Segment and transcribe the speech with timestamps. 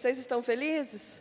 [0.00, 1.20] Vocês estão felizes?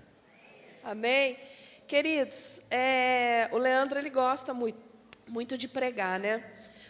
[0.82, 1.38] Amém?
[1.86, 4.80] Queridos, é, o Leandro ele gosta muito,
[5.28, 6.42] muito de pregar, né?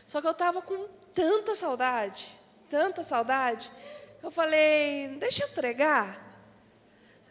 [0.06, 2.28] Só que eu estava com tanta saudade,
[2.70, 3.72] tanta saudade.
[4.22, 6.16] Eu falei, deixa eu pregar.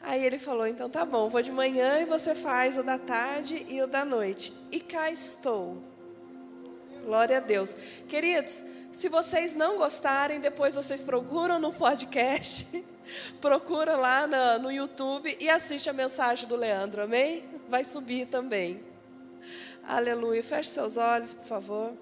[0.00, 3.64] Aí ele falou, então tá bom, vou de manhã e você faz o da tarde
[3.68, 4.52] e o da noite.
[4.72, 5.80] E cá estou.
[7.04, 7.75] Glória a Deus.
[8.09, 8.61] Queridos,
[8.93, 12.84] se vocês não gostarem, depois vocês procuram no podcast,
[13.40, 17.45] procura lá no, no YouTube e assiste a mensagem do Leandro, amém?
[17.69, 18.82] Vai subir também.
[19.88, 20.42] Aleluia.
[20.42, 21.92] Feche seus olhos, por favor.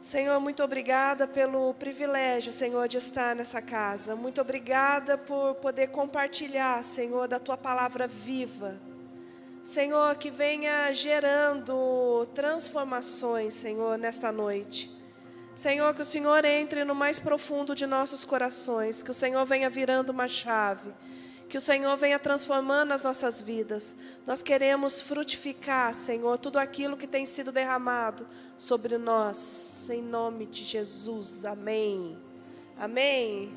[0.00, 4.14] Senhor, muito obrigada pelo privilégio, Senhor, de estar nessa casa.
[4.14, 8.78] Muito obrigada por poder compartilhar, Senhor, da tua palavra viva.
[9.64, 14.95] Senhor, que venha gerando transformações, Senhor, nesta noite.
[15.56, 19.70] Senhor, que o Senhor entre no mais profundo de nossos corações, que o Senhor venha
[19.70, 20.90] virando uma chave,
[21.48, 23.96] que o Senhor venha transformando as nossas vidas.
[24.26, 30.62] Nós queremos frutificar, Senhor, tudo aquilo que tem sido derramado sobre nós, em nome de
[30.62, 31.46] Jesus.
[31.46, 32.18] Amém.
[32.78, 33.50] Amém.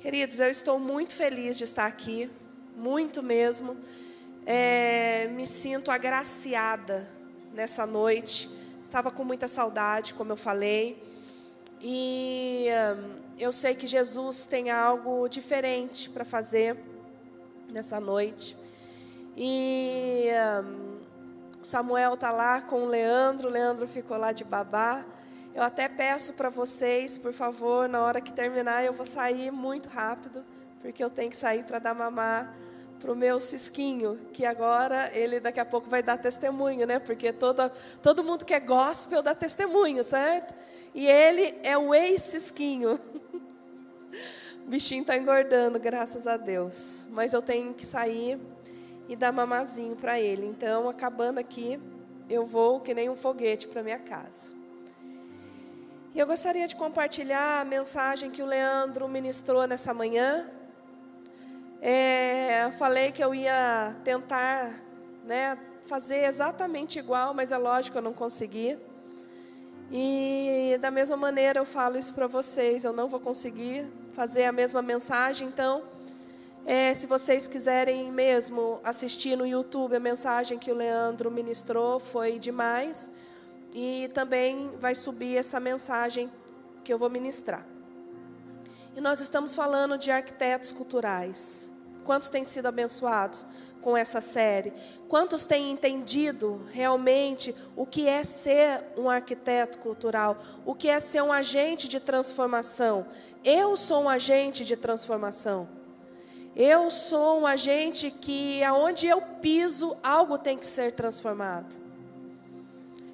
[0.00, 2.30] Queridos, eu estou muito feliz de estar aqui,
[2.74, 3.76] muito mesmo
[4.46, 7.06] é, me sinto agraciada
[7.52, 8.57] nessa noite.
[8.88, 10.98] Estava com muita saudade, como eu falei.
[11.78, 16.74] E hum, eu sei que Jesus tem algo diferente para fazer
[17.68, 18.56] nessa noite.
[19.36, 20.30] E
[20.64, 21.00] hum,
[21.62, 25.04] Samuel está lá com o Leandro, o Leandro ficou lá de babá.
[25.54, 29.90] Eu até peço para vocês, por favor, na hora que terminar, eu vou sair muito
[29.90, 30.42] rápido,
[30.80, 32.56] porque eu tenho que sair para dar mamar
[33.00, 36.98] para o meu cisquinho, que agora ele daqui a pouco vai dar testemunho, né?
[36.98, 37.70] Porque toda,
[38.02, 40.54] todo mundo que é gospel dá testemunho, certo?
[40.94, 42.98] E ele é o ex-cisquinho.
[44.66, 47.06] O bichinho está engordando, graças a Deus.
[47.10, 48.40] Mas eu tenho que sair
[49.08, 50.46] e dar mamazinho para ele.
[50.46, 51.80] Então, acabando aqui,
[52.28, 54.54] eu vou que nem um foguete para minha casa.
[56.14, 60.50] E eu gostaria de compartilhar a mensagem que o Leandro ministrou nessa manhã
[61.80, 64.72] é, falei que eu ia tentar
[65.24, 68.78] né, fazer exatamente igual, mas é lógico eu não consegui.
[69.90, 74.52] E da mesma maneira eu falo isso para vocês, eu não vou conseguir fazer a
[74.52, 75.82] mesma mensagem, então,
[76.66, 82.38] é, se vocês quiserem mesmo assistir no YouTube a mensagem que o Leandro ministrou, foi
[82.38, 83.12] demais.
[83.74, 86.30] E também vai subir essa mensagem
[86.82, 87.64] que eu vou ministrar.
[88.96, 91.70] E nós estamos falando de arquitetos culturais.
[92.04, 93.44] Quantos têm sido abençoados
[93.80, 94.72] com essa série?
[95.08, 100.38] Quantos têm entendido realmente o que é ser um arquiteto cultural?
[100.64, 103.06] O que é ser um agente de transformação?
[103.44, 105.68] Eu sou um agente de transformação.
[106.56, 111.72] Eu sou um agente que, aonde eu piso, algo tem que ser transformado.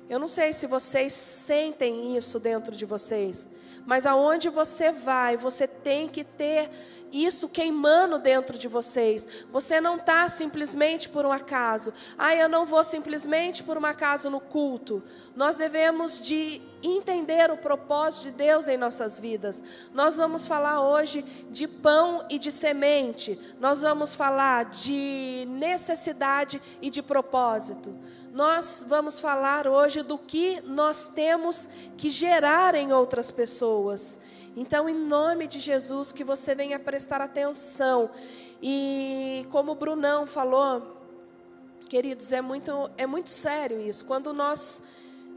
[0.08, 3.48] Eu não sei se vocês sentem isso dentro de vocês,
[3.86, 6.70] mas aonde você vai, você tem que ter
[7.14, 9.44] isso queimando dentro de vocês.
[9.52, 11.92] Você não está simplesmente por um acaso.
[12.18, 15.02] Ah, eu não vou simplesmente por um acaso no culto.
[15.36, 19.62] Nós devemos de entender o propósito de Deus em nossas vidas.
[19.92, 23.38] Nós vamos falar hoje de pão e de semente.
[23.60, 27.94] Nós vamos falar de necessidade e de propósito.
[28.34, 34.22] Nós vamos falar hoje do que nós temos que gerar em outras pessoas.
[34.56, 38.10] Então, em nome de Jesus, que você venha prestar atenção.
[38.60, 41.00] E como o Brunão falou,
[41.88, 44.04] queridos, é muito, é muito sério isso.
[44.04, 44.82] Quando nós,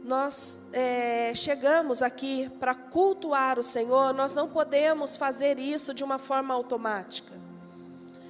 [0.03, 6.17] nós é, chegamos aqui para cultuar o Senhor, nós não podemos fazer isso de uma
[6.17, 7.37] forma automática.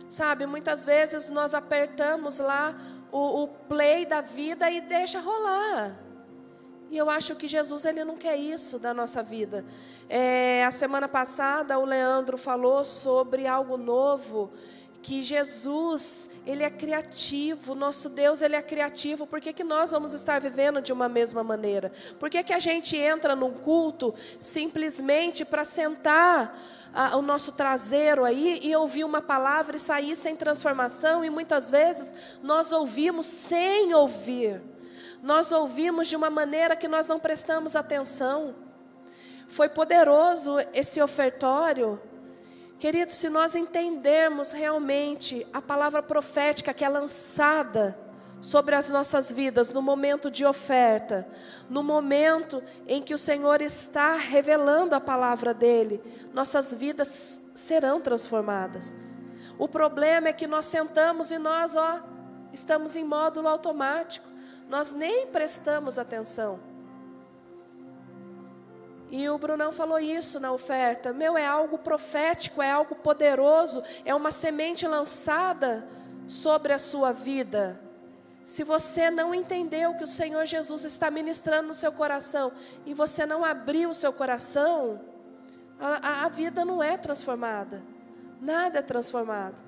[0.10, 2.76] Sabe, muitas vezes nós apertamos lá
[3.12, 5.95] o, o play da vida e deixa rolar.
[6.90, 9.66] E eu acho que Jesus ele não quer isso da nossa vida.
[10.07, 14.50] É, a semana passada o Leandro falou sobre algo novo
[15.02, 20.14] que Jesus, ele é criativo, nosso Deus, ele é criativo, por que, que nós vamos
[20.14, 21.92] estar vivendo de uma mesma maneira?
[22.20, 26.60] Por que, que a gente entra num culto simplesmente para sentar
[26.94, 31.70] a, o nosso traseiro aí e ouvir uma palavra e sair sem transformação, e muitas
[31.70, 32.14] vezes
[32.44, 34.62] nós ouvimos sem ouvir
[35.22, 38.56] nós ouvimos de uma maneira que nós não prestamos atenção.
[39.48, 42.00] Foi poderoso esse ofertório.
[42.79, 47.97] Queridos, se nós entendermos realmente a palavra profética que é lançada
[48.39, 51.27] sobre as nossas vidas no momento de oferta,
[51.68, 56.00] no momento em que o Senhor está revelando a palavra dele,
[56.31, 58.95] nossas vidas serão transformadas.
[59.57, 62.00] O problema é que nós sentamos e nós, ó,
[62.53, 64.27] estamos em módulo automático.
[64.69, 66.59] Nós nem prestamos atenção.
[69.09, 71.13] E o Brunão falou isso na oferta.
[71.13, 75.88] Meu, é algo profético, é algo poderoso, é uma semente lançada
[76.27, 77.80] sobre a sua vida.
[78.45, 82.51] Se você não entendeu que o Senhor Jesus está ministrando no seu coração
[82.86, 85.01] e você não abriu o seu coração,
[85.80, 87.83] a, a vida não é transformada.
[88.42, 89.62] Nada é transformado.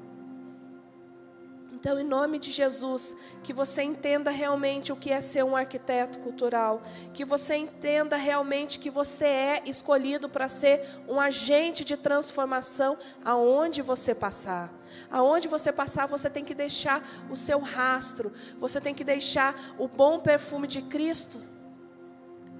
[1.71, 6.19] Então, em nome de Jesus, que você entenda realmente o que é ser um arquiteto
[6.19, 6.81] cultural,
[7.13, 13.81] que você entenda realmente que você é escolhido para ser um agente de transformação aonde
[13.81, 14.69] você passar.
[15.10, 19.88] Aonde você passar, você tem que deixar o seu rastro, você tem que deixar o
[19.88, 21.39] bom perfume de Cristo.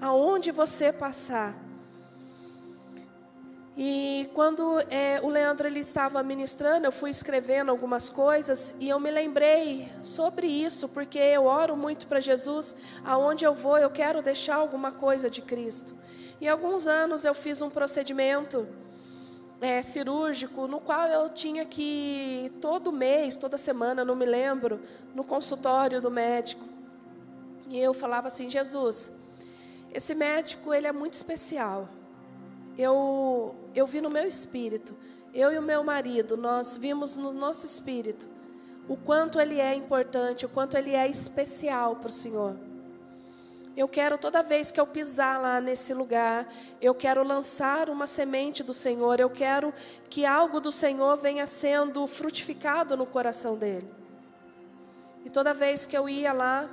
[0.00, 1.69] Aonde você passar.
[3.82, 9.00] E quando é, o Leandro ele estava ministrando, eu fui escrevendo algumas coisas e eu
[9.00, 14.20] me lembrei sobre isso, porque eu oro muito para Jesus, aonde eu vou, eu quero
[14.20, 15.94] deixar alguma coisa de Cristo.
[16.42, 18.68] E alguns anos eu fiz um procedimento
[19.62, 24.78] é, cirúrgico, no qual eu tinha que todo mês, toda semana, não me lembro,
[25.14, 26.66] no consultório do médico.
[27.70, 29.18] E eu falava assim, Jesus,
[29.90, 31.88] esse médico ele é muito especial
[32.80, 34.96] eu, eu vi no meu espírito,
[35.34, 38.28] eu e o meu marido, nós vimos no nosso espírito
[38.88, 42.56] o quanto ele é importante, o quanto ele é especial para o Senhor.
[43.76, 48.64] Eu quero toda vez que eu pisar lá nesse lugar, eu quero lançar uma semente
[48.64, 49.72] do Senhor, eu quero
[50.08, 53.88] que algo do Senhor venha sendo frutificado no coração dele.
[55.24, 56.68] E toda vez que eu ia lá,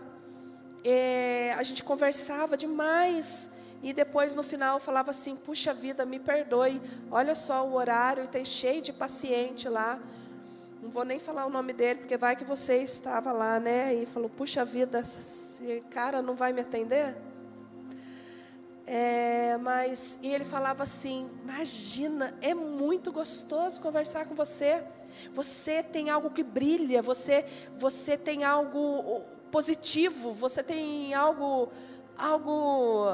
[0.83, 6.81] é, a gente conversava demais e depois no final falava assim: puxa vida, me perdoe,
[7.11, 9.99] olha só o horário, e tem cheio de paciente lá.
[10.81, 13.93] Não vou nem falar o nome dele, porque vai que você estava lá, né?
[13.93, 17.15] E falou: puxa vida, esse cara não vai me atender?
[18.85, 24.83] É, mas e ele falava assim: imagina, é muito gostoso conversar com você.
[25.33, 27.45] Você tem algo que brilha, você
[27.77, 29.21] você tem algo
[29.51, 31.69] positivo, você tem algo
[32.17, 33.09] algo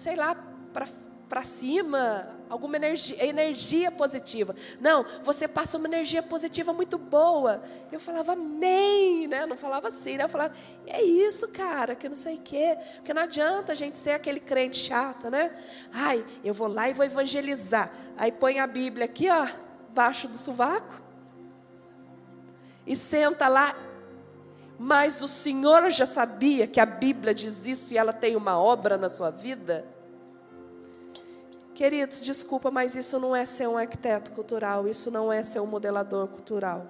[0.00, 0.34] sei lá,
[1.28, 4.56] para cima, alguma energia, energia positiva.
[4.80, 7.62] Não, você passa uma energia positiva muito boa.
[7.92, 9.44] Eu falava, amém, né?
[9.44, 10.24] Não falava assim, né?
[10.24, 10.54] Eu falava,
[10.86, 12.78] é isso, cara, que não sei o quê.
[12.96, 15.54] Porque não adianta a gente ser aquele crente chato, né?
[15.92, 17.92] Ai, eu vou lá e vou evangelizar.
[18.16, 19.46] Aí põe a Bíblia aqui, ó,
[19.90, 21.02] baixo do sovaco.
[22.86, 23.76] E senta lá
[24.82, 28.96] mas o Senhor já sabia que a Bíblia diz isso e ela tem uma obra
[28.96, 29.84] na sua vida?
[31.74, 35.66] Queridos, desculpa, mas isso não é ser um arquiteto cultural, isso não é ser um
[35.66, 36.86] modelador cultural.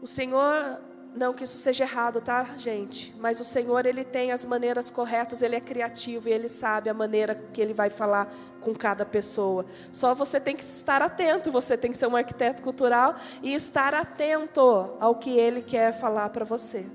[0.00, 0.80] O Senhor
[1.14, 3.14] não que isso seja errado, tá, gente?
[3.18, 6.94] Mas o Senhor, Ele tem as maneiras corretas, Ele é criativo e Ele sabe a
[6.94, 9.66] maneira que Ele vai falar com cada pessoa.
[9.92, 13.92] Só você tem que estar atento, você tem que ser um arquiteto cultural e estar
[13.92, 14.60] atento
[15.00, 16.86] ao que Ele quer falar para você,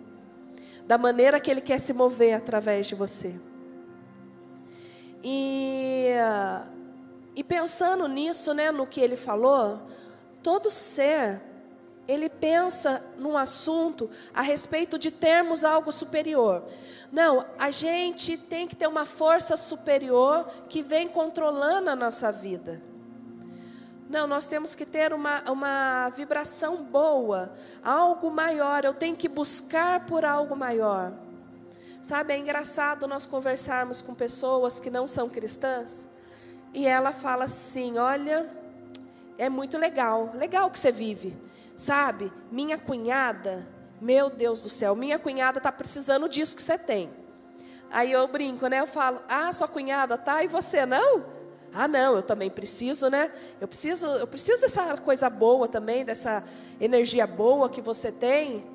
[0.88, 3.36] da maneira que Ele quer se mover através de você.
[5.22, 6.08] E,
[7.36, 9.82] e pensando nisso, né, no que Ele falou,
[10.42, 11.42] todo ser
[12.08, 16.64] ele pensa num assunto a respeito de termos algo superior.
[17.12, 22.82] Não, a gente tem que ter uma força superior que vem controlando a nossa vida.
[24.10, 28.86] Não, nós temos que ter uma, uma vibração boa, algo maior.
[28.86, 31.14] Eu tenho que buscar por algo maior.
[32.02, 36.08] Sabe, é engraçado nós conversarmos com pessoas que não são cristãs
[36.76, 38.46] e ela fala assim: Olha,
[39.38, 41.36] é muito legal, legal que você vive.
[41.76, 43.68] Sabe, minha cunhada,
[44.00, 47.10] meu Deus do céu, minha cunhada está precisando disso que você tem.
[47.92, 48.80] Aí eu brinco, né?
[48.80, 51.26] Eu falo, ah, sua cunhada tá e você não?
[51.74, 53.30] Ah, não, eu também preciso, né?
[53.60, 56.44] Eu preciso, eu preciso dessa coisa boa também, dessa
[56.80, 58.66] energia boa que você tem.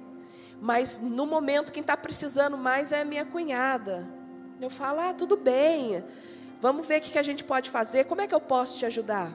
[0.61, 4.07] Mas no momento quem está precisando mais é a minha cunhada.
[4.61, 6.05] Eu falo, ah, tudo bem.
[6.61, 8.05] Vamos ver o que a gente pode fazer.
[8.05, 9.33] Como é que eu posso te ajudar?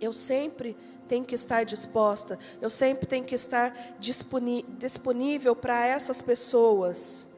[0.00, 0.74] Eu sempre
[1.12, 7.28] tenho que estar disposta, eu sempre tenho que estar disponível para essas pessoas.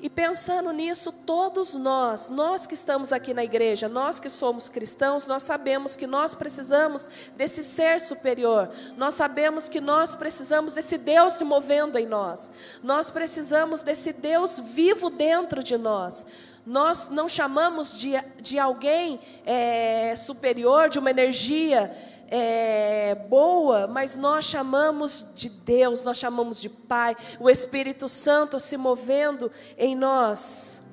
[0.00, 5.24] E pensando nisso, todos nós, nós que estamos aqui na igreja, nós que somos cristãos,
[5.24, 11.34] nós sabemos que nós precisamos desse ser superior, nós sabemos que nós precisamos desse Deus
[11.34, 12.50] se movendo em nós,
[12.82, 16.26] nós precisamos desse Deus vivo dentro de nós.
[16.64, 21.92] Nós não chamamos de, de alguém é, superior, de uma energia
[22.34, 28.78] é, boa, mas nós chamamos de Deus, nós chamamos de Pai, o Espírito Santo se
[28.78, 30.86] movendo em nós.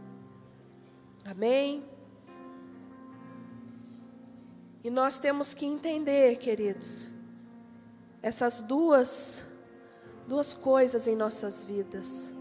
[1.24, 1.86] Amém?
[4.84, 7.12] E nós temos que entender, queridos,
[8.22, 9.46] essas duas,
[10.28, 12.34] duas coisas em nossas vidas.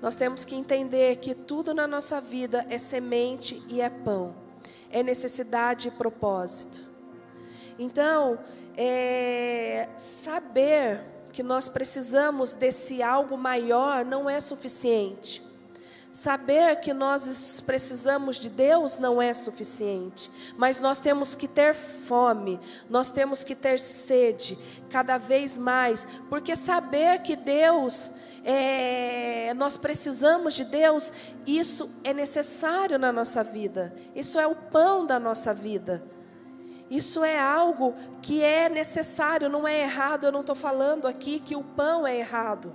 [0.00, 4.36] Nós temos que entender que tudo na nossa vida é semente e é pão,
[4.88, 6.87] é necessidade e propósito.
[7.78, 8.38] Então,
[8.76, 11.00] é, saber
[11.32, 15.42] que nós precisamos desse algo maior não é suficiente.
[16.10, 22.58] Saber que nós precisamos de Deus não é suficiente, mas nós temos que ter fome,
[22.88, 24.58] nós temos que ter sede
[24.90, 31.12] cada vez mais, porque saber que Deus é, nós precisamos de Deus,
[31.46, 36.02] isso é necessário na nossa vida, isso é o pão da nossa vida.
[36.90, 40.24] Isso é algo que é necessário, não é errado.
[40.24, 42.74] Eu não estou falando aqui que o pão é errado.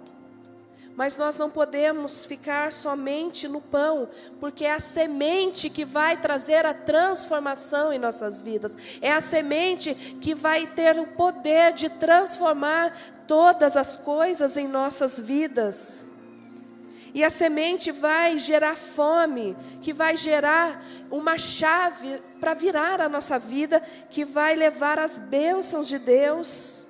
[0.95, 4.07] Mas nós não podemos ficar somente no pão,
[4.39, 8.77] porque é a semente que vai trazer a transformação em nossas vidas.
[9.01, 12.95] É a semente que vai ter o poder de transformar
[13.27, 16.12] todas as coisas em nossas vidas.
[17.13, 23.37] E a semente vai gerar fome, que vai gerar uma chave para virar a nossa
[23.37, 23.79] vida,
[24.09, 26.87] que vai levar as bênçãos de Deus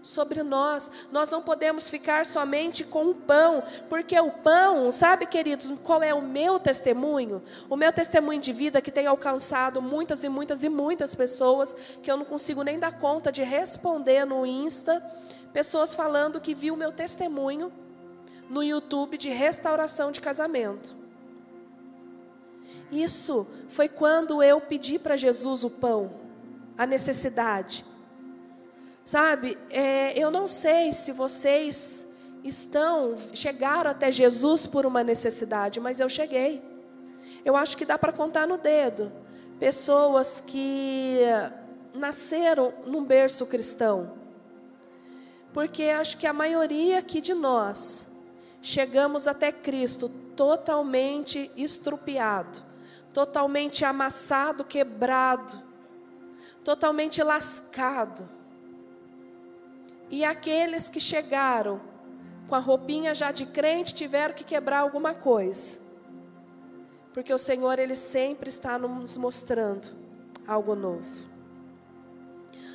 [0.00, 0.90] sobre nós.
[1.10, 6.14] Nós não podemos ficar somente com o pão, porque o pão, sabe, queridos, qual é
[6.14, 7.42] o meu testemunho?
[7.68, 12.10] O meu testemunho de vida que tem alcançado muitas e muitas e muitas pessoas, que
[12.10, 15.02] eu não consigo nem dar conta de responder no Insta,
[15.52, 17.72] pessoas falando que viu o meu testemunho
[18.48, 20.94] no YouTube de restauração de casamento.
[22.90, 26.12] Isso foi quando eu pedi para Jesus o pão,
[26.76, 27.84] a necessidade.
[29.04, 32.08] Sabe, é, eu não sei se vocês
[32.42, 36.62] estão, chegaram até Jesus por uma necessidade, mas eu cheguei.
[37.44, 39.12] Eu acho que dá para contar no dedo.
[39.58, 41.18] Pessoas que
[41.94, 44.12] nasceram num berço cristão.
[45.52, 48.13] Porque acho que a maioria aqui de nós
[48.64, 52.62] chegamos até Cristo totalmente estrupiado,
[53.12, 55.62] totalmente amassado, quebrado,
[56.64, 58.26] totalmente lascado.
[60.10, 61.78] E aqueles que chegaram
[62.48, 65.80] com a roupinha já de crente tiveram que quebrar alguma coisa.
[67.12, 69.90] Porque o Senhor, Ele sempre está nos mostrando
[70.48, 71.26] algo novo.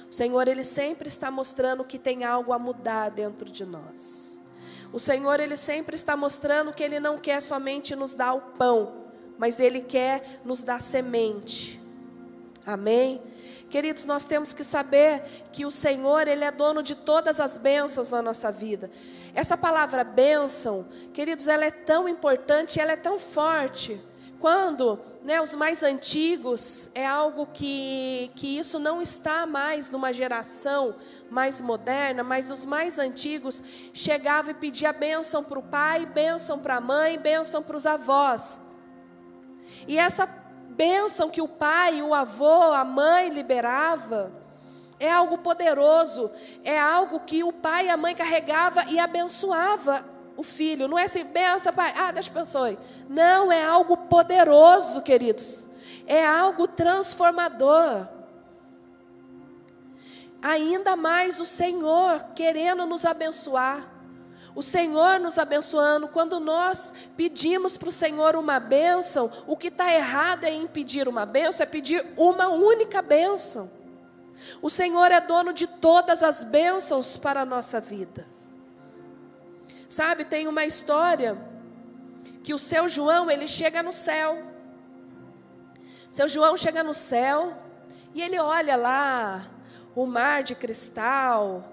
[0.08, 4.29] O Senhor, Ele sempre está mostrando que tem algo a mudar dentro de nós.
[4.92, 9.06] O Senhor, Ele sempre está mostrando que Ele não quer somente nos dar o pão,
[9.38, 11.80] mas Ele quer nos dar semente.
[12.66, 13.22] Amém?
[13.70, 18.10] Queridos, nós temos que saber que o Senhor, Ele é dono de todas as bênçãos
[18.10, 18.90] na nossa vida.
[19.36, 24.02] Essa palavra bênção, queridos, ela é tão importante, ela é tão forte.
[24.40, 30.96] Quando né, os mais antigos, é algo que, que isso não está mais numa geração
[31.30, 33.62] mais moderna, mas os mais antigos
[33.94, 38.62] chegavam e pediam bênção para o pai, bênção para a mãe, bênção para os avós.
[39.86, 40.26] E essa
[40.70, 44.32] bênção que o pai, o avô, a mãe liberava,
[44.98, 46.32] é algo poderoso,
[46.64, 50.88] é algo que o pai e a mãe carregava e abençoava o filho.
[50.88, 51.94] Não é assim, benção, pai.
[51.98, 52.80] Ah, Deus abençoe.
[53.10, 55.68] Não, é algo poderoso, queridos.
[56.08, 58.08] É algo transformador.
[60.42, 63.86] Ainda mais o Senhor querendo nos abençoar.
[64.56, 66.08] O Senhor nos abençoando.
[66.08, 71.10] Quando nós pedimos para o Senhor uma bênção, o que está errado é em pedir
[71.10, 73.70] uma bênção, é pedir uma única bênção.
[74.62, 78.26] O Senhor é dono de todas as bênçãos para a nossa vida.
[79.90, 81.36] Sabe, tem uma história
[82.44, 84.38] que o seu João, ele chega no céu.
[86.12, 87.58] Seu João chega no céu
[88.14, 89.50] e ele olha lá
[89.96, 91.64] o mar de cristal,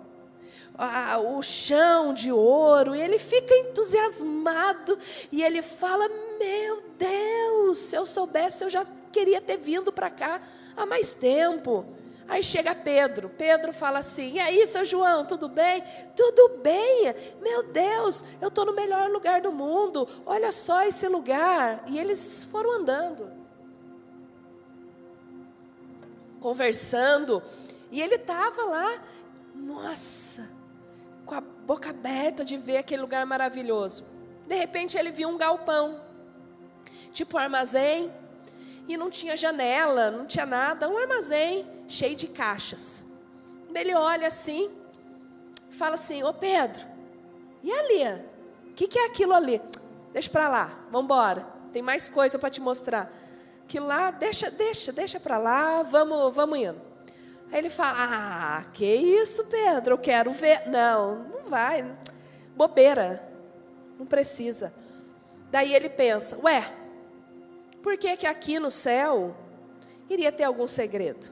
[1.37, 4.99] o chão de ouro, e ele fica entusiasmado
[5.31, 6.09] e ele fala:
[6.39, 10.41] Meu Deus, se eu soubesse, eu já queria ter vindo para cá
[10.75, 11.85] há mais tempo.
[12.29, 13.29] Aí chega Pedro.
[13.29, 15.83] Pedro fala assim: E aí, seu João, tudo bem?
[16.15, 17.15] Tudo bem.
[17.41, 20.09] Meu Deus, eu estou no melhor lugar do mundo.
[20.25, 21.85] Olha só esse lugar.
[21.87, 23.31] E eles foram andando,
[26.41, 27.43] conversando.
[27.93, 29.01] E ele estava lá,
[29.55, 30.51] nossa,
[31.25, 34.05] com a boca aberta de ver aquele lugar maravilhoso.
[34.49, 36.01] De repente ele viu um galpão.
[37.13, 38.13] tipo armazém,
[38.89, 43.05] e não tinha janela, não tinha nada, um armazém cheio de caixas.
[43.75, 44.71] Ele olha assim,
[45.71, 46.85] fala assim: Ô Pedro,
[47.63, 48.23] e ali?
[48.71, 49.61] O que, que é aquilo ali?
[50.13, 51.47] Deixa para lá, vamos embora.
[51.73, 53.13] Tem mais coisa para te mostrar.
[53.69, 56.81] Que lá, deixa, deixa, deixa para lá, vamos, vamos indo.
[57.51, 59.95] Aí ele fala: Ah, que isso, Pedro?
[59.95, 60.69] Eu quero ver.
[60.69, 61.97] Não, não vai.
[62.57, 63.23] Bobeira.
[63.99, 64.73] Não precisa.
[65.51, 66.65] Daí ele pensa: Ué,
[67.83, 69.37] por que que aqui no céu
[70.09, 71.31] iria ter algum segredo?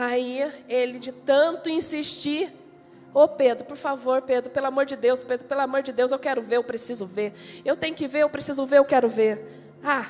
[0.00, 2.52] Aí ele, de tanto insistir,
[3.12, 6.12] Ô oh, Pedro, por favor, Pedro, pelo amor de Deus, Pedro, pelo amor de Deus,
[6.12, 7.32] eu quero ver, eu preciso ver.
[7.64, 9.72] Eu tenho que ver, eu preciso ver, eu quero ver.
[9.82, 10.06] Ah,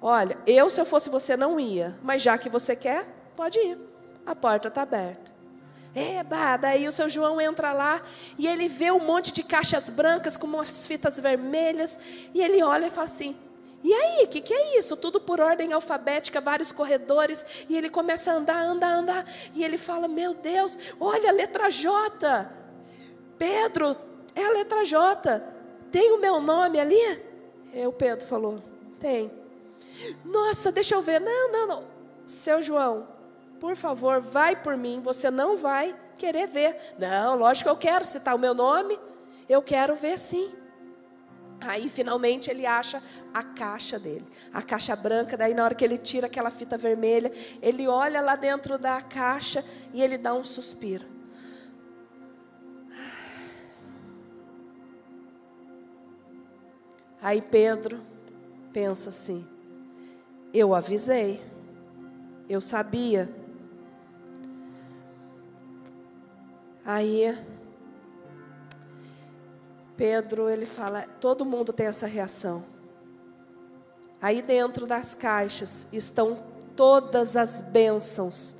[0.00, 3.78] olha, eu se eu fosse você não ia, mas já que você quer, pode ir.
[4.26, 5.32] A porta está aberta.
[5.94, 8.00] Eba, daí o seu João entra lá
[8.38, 11.98] e ele vê um monte de caixas brancas com umas fitas vermelhas
[12.32, 13.34] e ele olha e fala assim:
[13.84, 14.96] e aí, o que, que é isso?
[14.96, 17.44] Tudo por ordem alfabética, vários corredores.
[17.68, 19.24] E ele começa a andar, andar, andar.
[19.54, 22.48] E ele fala: Meu Deus, olha a letra J.
[23.36, 23.96] Pedro,
[24.36, 25.42] é a letra J.
[25.90, 27.22] Tem o meu nome ali?
[27.74, 28.62] E o Pedro falou:
[29.00, 29.32] Tem.
[30.24, 31.20] Nossa, deixa eu ver.
[31.20, 31.84] Não, não, não.
[32.24, 33.08] Seu João,
[33.58, 35.00] por favor, vai por mim.
[35.02, 36.94] Você não vai querer ver.
[36.98, 38.96] Não, lógico que eu quero citar o meu nome.
[39.48, 40.54] Eu quero ver sim.
[41.70, 43.02] Aí finalmente ele acha
[43.32, 45.36] a caixa dele, a caixa branca.
[45.36, 49.64] Daí na hora que ele tira aquela fita vermelha, ele olha lá dentro da caixa
[49.92, 51.06] e ele dá um suspiro.
[57.20, 58.02] Aí Pedro
[58.72, 59.46] pensa assim:
[60.52, 61.40] eu avisei,
[62.48, 63.30] eu sabia.
[66.84, 67.38] Aí
[69.96, 72.64] Pedro, ele fala, todo mundo tem essa reação.
[74.20, 76.36] Aí dentro das caixas estão
[76.76, 78.56] todas as bênçãos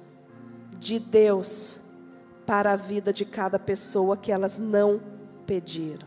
[0.78, 1.80] de Deus
[2.44, 5.00] para a vida de cada pessoa que elas não
[5.46, 6.06] pediram.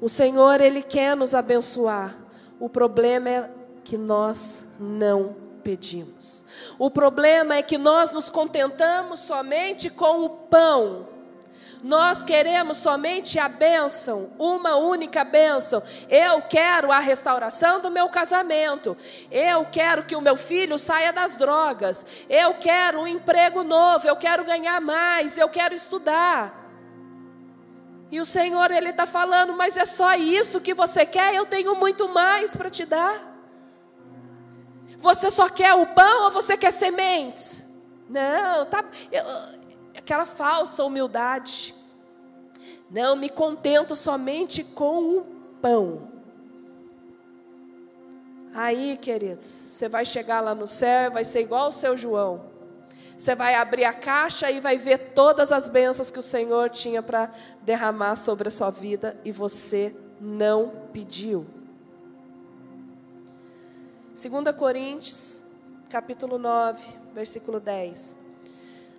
[0.00, 2.16] O Senhor, Ele quer nos abençoar.
[2.58, 3.50] O problema é
[3.84, 6.44] que nós não pedimos.
[6.78, 11.15] O problema é que nós nos contentamos somente com o pão
[11.86, 15.80] nós queremos somente a bênção, uma única bênção.
[16.10, 18.96] Eu quero a restauração do meu casamento.
[19.30, 22.04] Eu quero que o meu filho saia das drogas.
[22.28, 24.04] Eu quero um emprego novo.
[24.04, 25.38] Eu quero ganhar mais.
[25.38, 26.52] Eu quero estudar.
[28.10, 31.36] E o Senhor, Ele está falando, mas é só isso que você quer?
[31.36, 33.32] Eu tenho muito mais para te dar.
[34.98, 37.72] Você só quer o pão ou você quer sementes?
[38.08, 38.84] Não, tá.
[39.12, 39.24] Eu,
[39.98, 41.74] aquela falsa humildade.
[42.90, 45.26] Não me contento somente com o
[45.60, 46.12] pão.
[48.54, 52.56] Aí, queridos, você vai chegar lá no céu, vai ser igual o seu João.
[53.16, 57.02] Você vai abrir a caixa e vai ver todas as bênçãos que o Senhor tinha
[57.02, 57.30] para
[57.62, 61.46] derramar sobre a sua vida e você não pediu.
[64.14, 65.42] 2 Coríntios,
[65.90, 68.25] capítulo 9, versículo 10.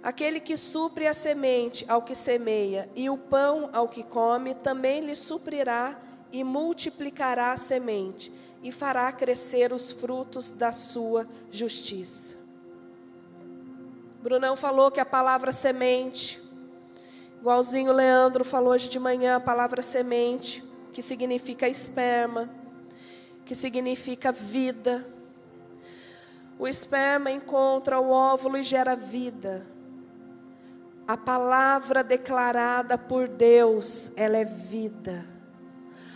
[0.08, 5.02] Aquele que supre a semente ao que semeia e o pão ao que come, também
[5.02, 6.00] lhe suprirá
[6.32, 8.32] e multiplicará a semente
[8.64, 12.38] e fará crescer os frutos da sua justiça.
[14.22, 16.42] Brunão falou que a palavra semente,
[17.42, 22.50] igualzinho o Leandro falou hoje de manhã, a palavra semente, que significa esperma,
[23.46, 25.06] que significa vida.
[26.58, 29.76] O esperma encontra o óvulo e gera vida.
[31.08, 35.24] A palavra declarada por Deus, ela é vida.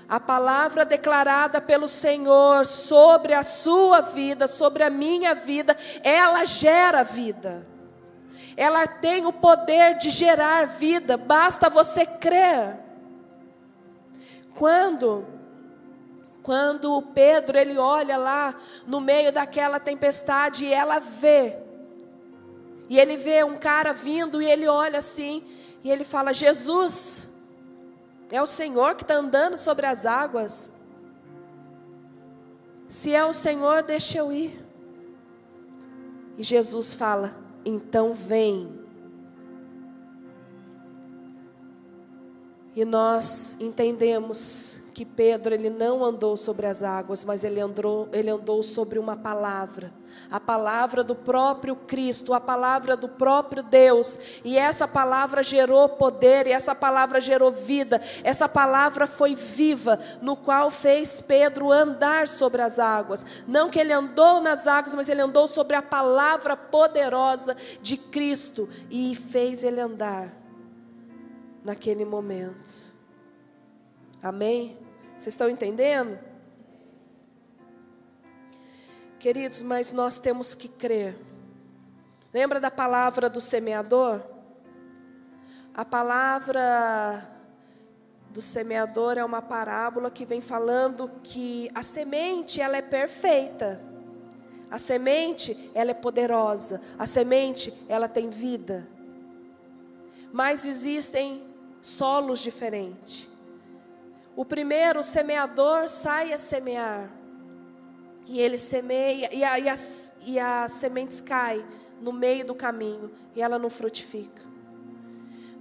[0.10, 7.04] A palavra declarada pelo Senhor sobre a sua vida, sobre a minha vida, ela gera
[7.04, 7.66] vida.
[8.58, 12.78] Ela tem o poder de gerar vida, basta você crer.
[14.56, 15.26] Quando
[16.44, 18.56] quando Pedro ele olha lá
[18.88, 21.71] no meio daquela tempestade e ela vê
[22.92, 25.42] e ele vê um cara vindo e ele olha assim
[25.82, 27.38] e ele fala: Jesus,
[28.30, 30.74] é o Senhor que está andando sobre as águas.
[32.90, 34.62] Se é o Senhor, deixa eu ir.
[36.38, 38.78] E Jesus fala: então vem.
[42.76, 48.30] E nós entendemos que Pedro ele não andou sobre as águas, mas ele andou, ele
[48.30, 49.92] andou sobre uma palavra,
[50.30, 56.46] a palavra do próprio Cristo, a palavra do próprio Deus, e essa palavra gerou poder,
[56.46, 62.62] e essa palavra gerou vida, essa palavra foi viva, no qual fez Pedro andar sobre
[62.62, 63.26] as águas.
[63.48, 68.70] Não que ele andou nas águas, mas ele andou sobre a palavra poderosa de Cristo
[68.88, 70.32] e fez ele andar
[71.64, 72.92] naquele momento.
[74.22, 74.78] Amém?
[75.22, 76.18] Vocês estão entendendo?
[79.20, 81.16] Queridos, mas nós temos que crer.
[82.34, 84.20] Lembra da palavra do semeador?
[85.76, 87.24] A palavra
[88.32, 93.80] do semeador é uma parábola que vem falando que a semente ela é perfeita.
[94.72, 96.82] A semente ela é poderosa.
[96.98, 98.88] A semente ela tem vida.
[100.34, 101.44] Mas existem
[101.80, 103.31] solos diferentes.
[104.36, 107.10] O primeiro, o semeador, sai a semear.
[108.26, 111.66] E ele semeia, e, a, e, as, e as sementes caem
[112.00, 114.42] no meio do caminho, e ela não frutifica.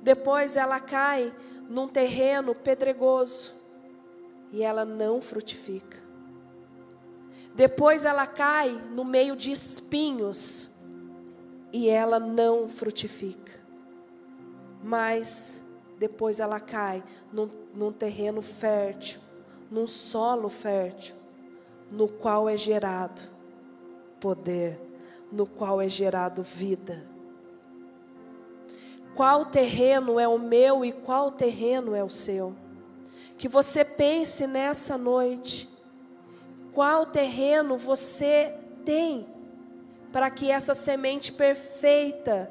[0.02, 1.33] Depois ela cai
[1.68, 3.54] num terreno pedregoso,
[4.52, 5.98] e ela não frutifica.
[7.54, 10.76] Depois ela cai no meio de espinhos,
[11.72, 13.52] e ela não frutifica.
[14.83, 15.64] Mas
[15.98, 19.20] depois ela cai num, num terreno fértil,
[19.70, 21.14] num solo fértil,
[21.90, 23.22] no qual é gerado
[24.20, 24.78] poder,
[25.30, 27.02] no qual é gerado vida.
[29.14, 32.54] Qual terreno é o meu e qual terreno é o seu?
[33.37, 35.68] Que você pense nessa noite,
[36.72, 38.54] qual terreno você
[38.85, 39.26] tem
[40.12, 42.50] para que essa semente perfeita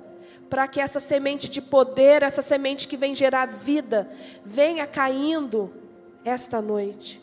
[0.50, 4.10] para que essa semente de poder, essa semente que vem gerar vida,
[4.44, 5.72] venha caindo
[6.26, 7.22] esta noite.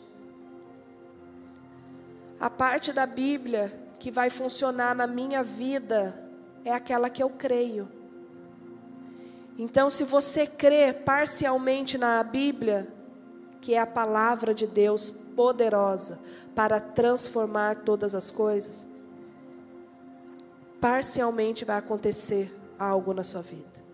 [2.39, 6.23] A parte da Bíblia que vai funcionar na minha vida
[6.63, 7.89] é aquela que eu creio.
[9.57, 12.87] Então, se você crê parcialmente na Bíblia,
[13.59, 16.19] que é a palavra de Deus poderosa
[16.53, 18.85] para transformar todas as coisas,
[20.79, 23.87] parcialmente vai acontecer algo na sua vida.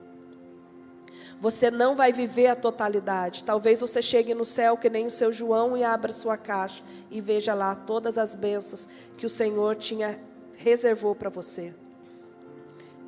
[1.40, 3.44] Você não vai viver a totalidade.
[3.44, 7.20] Talvez você chegue no céu que nem o seu João e abra sua caixa e
[7.20, 10.18] veja lá todas as bênçãos que o Senhor tinha
[10.58, 11.74] reservou para você.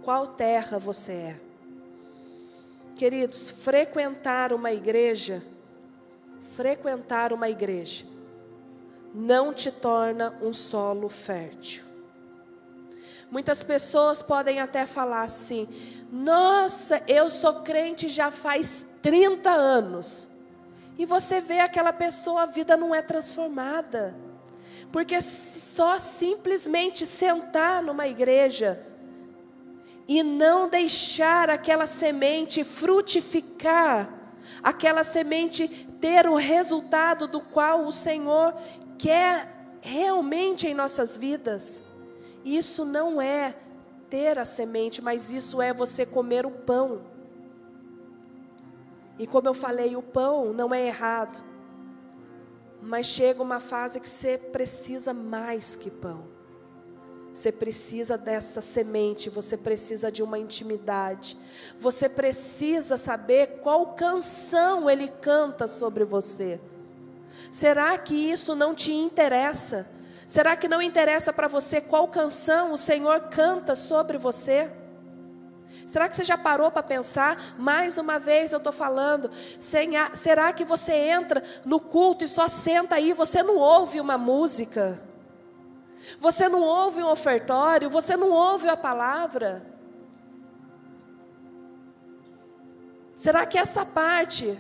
[0.04, 1.40] Qual terra você é?
[2.96, 5.42] Queridos, frequentar uma igreja,
[6.42, 8.06] frequentar uma igreja,
[9.14, 11.95] não te torna um solo fértil.
[13.30, 15.68] Muitas pessoas podem até falar assim:
[16.12, 20.30] nossa, eu sou crente já faz 30 anos.
[20.98, 24.16] E você vê aquela pessoa, a vida não é transformada.
[24.92, 28.82] Porque só simplesmente sentar numa igreja
[30.08, 34.10] e não deixar aquela semente frutificar,
[34.64, 35.68] aquela semente
[36.00, 38.54] ter o resultado do qual o Senhor
[38.98, 41.84] quer realmente em nossas vidas.
[42.46, 43.56] Isso não é
[44.08, 47.02] ter a semente, mas isso é você comer o pão.
[49.18, 51.44] E como eu falei, o pão não é errado.
[52.82, 56.36] Mas chega uma fase que você precisa mais que pão.
[57.34, 61.36] Você precisa dessa semente, você precisa de uma intimidade.
[61.80, 66.62] Você precisa saber qual canção ele canta sobre você.
[67.52, 69.95] Será que isso não te interessa?
[70.28, 74.72] Será que não interessa para você qual canção o Senhor canta sobre você?
[75.86, 77.56] Será que você já parou para pensar?
[77.60, 79.30] Mais uma vez eu estou falando.
[79.60, 83.14] Será que você entra no culto e só senta aí?
[83.14, 85.00] Você não ouve uma música?
[86.20, 87.90] Você não ouve um ofertório?
[87.90, 89.62] Você não ouve a palavra?
[93.16, 94.58] Será que essa parte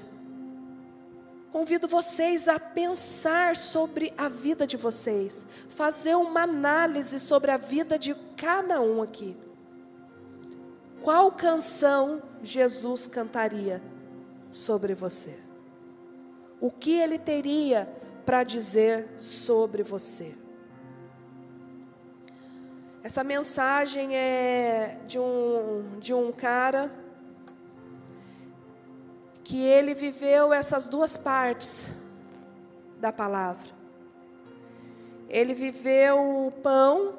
[1.55, 7.97] Convido vocês a pensar sobre a vida de vocês, fazer uma análise sobre a vida
[7.97, 9.37] de cada um aqui.
[11.01, 13.81] Qual canção Jesus cantaria
[14.51, 15.39] sobre você?
[16.59, 17.87] O que ele teria
[18.25, 20.35] para dizer sobre você?
[23.01, 26.91] Essa mensagem é de um, de um cara
[29.45, 31.93] que ele viveu essas duas partes
[32.99, 33.67] da palavra.
[35.29, 37.13] Ele viveu o pão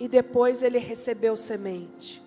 [0.00, 2.22] e depois ele recebeu semente.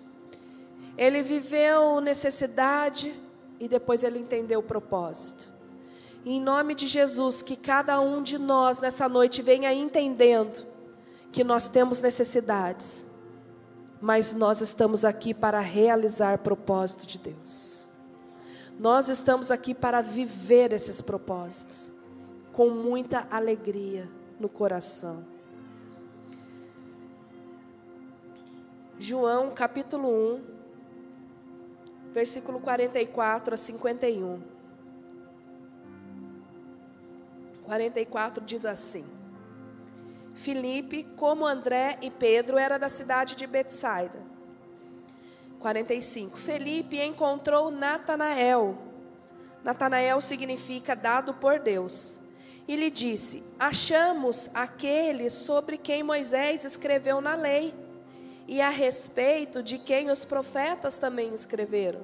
[0.96, 3.12] Ele viveu necessidade
[3.58, 5.48] e depois ele entendeu o propósito.
[6.24, 10.64] Em nome de Jesus, que cada um de nós nessa noite venha entendendo
[11.32, 13.06] que nós temos necessidades,
[14.00, 17.77] mas nós estamos aqui para realizar propósito de Deus.
[18.78, 21.90] Nós estamos aqui para viver esses propósitos
[22.52, 25.26] com muita alegria no coração.
[28.96, 30.42] João capítulo 1,
[32.12, 34.40] versículo 44 a 51.
[37.64, 39.04] 44 diz assim:
[40.34, 44.27] Filipe, como André e Pedro, era da cidade de Betsaida.
[45.60, 46.36] 45.
[46.38, 48.78] Felipe encontrou Natanael.
[49.62, 52.20] Natanael significa dado por Deus.
[52.66, 57.74] E lhe disse: Achamos aquele sobre quem Moisés escreveu na lei,
[58.46, 62.00] e a respeito de quem os profetas também escreveram.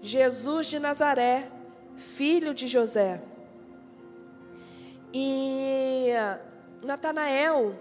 [0.00, 1.50] Jesus de Nazaré,
[1.96, 3.22] filho de José.
[5.12, 6.10] E
[6.82, 7.74] Natanael,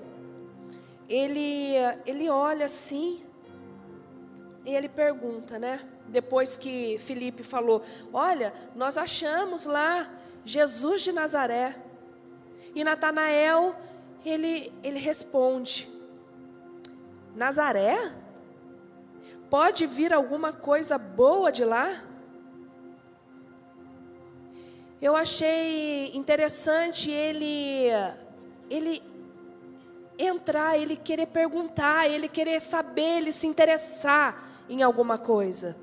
[1.10, 1.74] ele,
[2.06, 3.25] ele olha assim,
[4.66, 5.80] e ele pergunta, né?
[6.08, 10.10] Depois que Felipe falou: Olha, nós achamos lá
[10.44, 11.76] Jesus de Nazaré.
[12.74, 13.76] E Natanael,
[14.26, 15.88] ele, ele responde:
[17.36, 18.12] Nazaré?
[19.50, 22.04] Pode vir alguma coisa boa de lá?
[25.00, 27.92] Eu achei interessante ele
[28.68, 29.04] ele
[30.18, 35.76] entrar, ele querer perguntar, ele querer saber, ele se interessar em alguma coisa.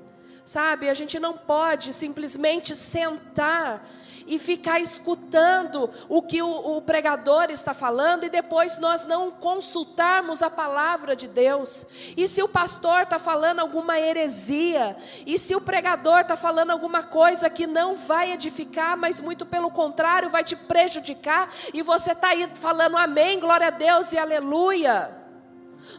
[0.45, 3.87] Sabe, a gente não pode simplesmente sentar
[4.27, 10.41] e ficar escutando o que o, o, pregador está falando e depois nós não consultarmos
[10.41, 11.87] a palavra de Deus.
[12.15, 17.03] E se o pastor está falando alguma heresia, e se o pregador está falando alguma
[17.03, 22.29] coisa que não vai edificar, mas muito pelo contrário vai te prejudicar, e você está
[22.29, 25.22] aí falando amém, glória a Deus e aleluia.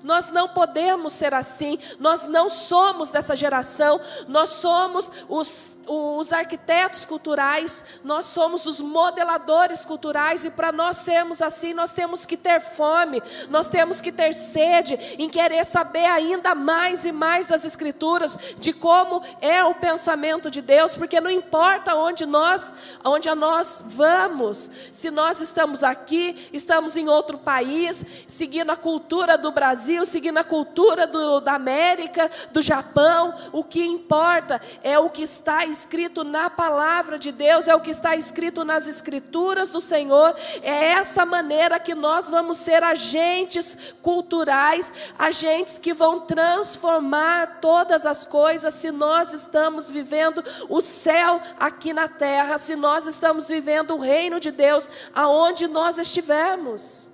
[0.02, 7.04] Nós não podemos ser assim, nós não somos dessa geração, nós somos os, os arquitetos
[7.04, 12.60] culturais, nós somos os modeladores culturais, e para nós sermos assim, nós temos que ter
[12.60, 18.38] fome, nós temos que ter sede em querer saber ainda mais e mais das Escrituras,
[18.58, 22.72] de como é o pensamento de Deus, porque não importa onde nós,
[23.04, 29.50] onde nós vamos, se nós estamos aqui, estamos em outro país, seguindo a cultura do
[29.50, 29.73] Brasil,
[30.04, 35.64] seguindo a cultura do, da América, do Japão, o que importa é o que está
[35.64, 40.34] escrito na palavra de Deus, é o que está escrito nas escrituras do Senhor.
[40.62, 48.26] É essa maneira que nós vamos ser agentes culturais, agentes que vão transformar todas as
[48.26, 54.00] coisas se nós estamos vivendo o céu aqui na terra, se nós estamos vivendo o
[54.00, 57.13] reino de Deus aonde nós estivermos.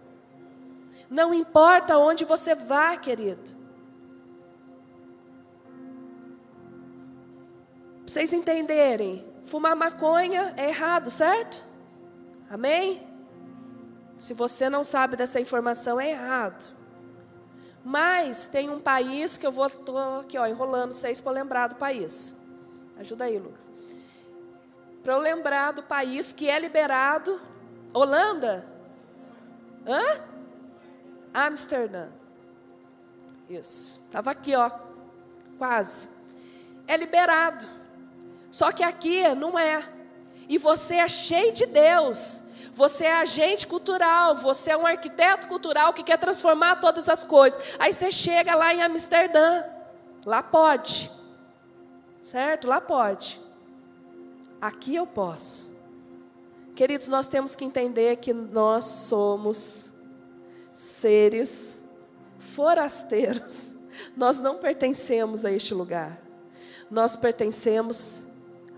[1.10, 3.60] Não importa onde você vá, querido.
[8.10, 11.64] vocês entenderem, fumar maconha é errado, certo?
[12.50, 13.06] Amém?
[14.18, 16.72] Se você não sabe dessa informação, é errado.
[17.84, 21.76] Mas tem um país que eu vou tô aqui, ó, enrolando vocês para lembrar do
[21.76, 22.36] país.
[22.98, 23.70] Ajuda aí, Lucas.
[25.04, 27.40] Para eu lembrar do país que é liberado,
[27.94, 28.66] Holanda?
[29.86, 30.29] Hã?
[31.32, 32.08] Amsterdã.
[33.48, 34.00] Isso.
[34.06, 34.70] Estava aqui, ó.
[35.58, 36.10] Quase.
[36.86, 37.66] É liberado.
[38.50, 39.82] Só que aqui não é.
[40.48, 42.42] E você é cheio de Deus.
[42.72, 47.76] Você é agente cultural, você é um arquiteto cultural que quer transformar todas as coisas.
[47.78, 49.64] Aí você chega lá em Amsterdã.
[50.24, 51.10] Lá pode.
[52.22, 52.66] Certo?
[52.66, 53.40] Lá pode.
[54.60, 55.70] Aqui eu posso.
[56.74, 59.89] Queridos, nós temos que entender que nós somos
[60.80, 61.82] seres
[62.38, 63.76] forasteiros.
[64.16, 66.18] Nós não pertencemos a este lugar.
[66.90, 68.26] Nós pertencemos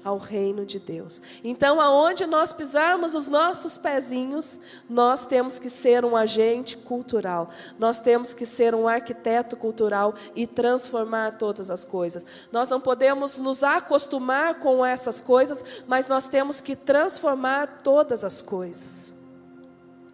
[0.05, 1.23] ao reino de Deus.
[1.45, 4.59] Então, aonde nós pisarmos os nossos pezinhos,
[4.91, 7.51] nós temos que ser um agente cultural.
[7.79, 12.27] Nós temos que ser um arquiteto cultural e transformar todas as coisas.
[12.51, 18.43] Nós não podemos nos acostumar com essas coisas, mas nós temos que transformar todas as
[18.43, 19.15] coisas.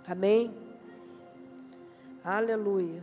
[0.06, 0.67] Amém?
[2.28, 3.02] Aleluia.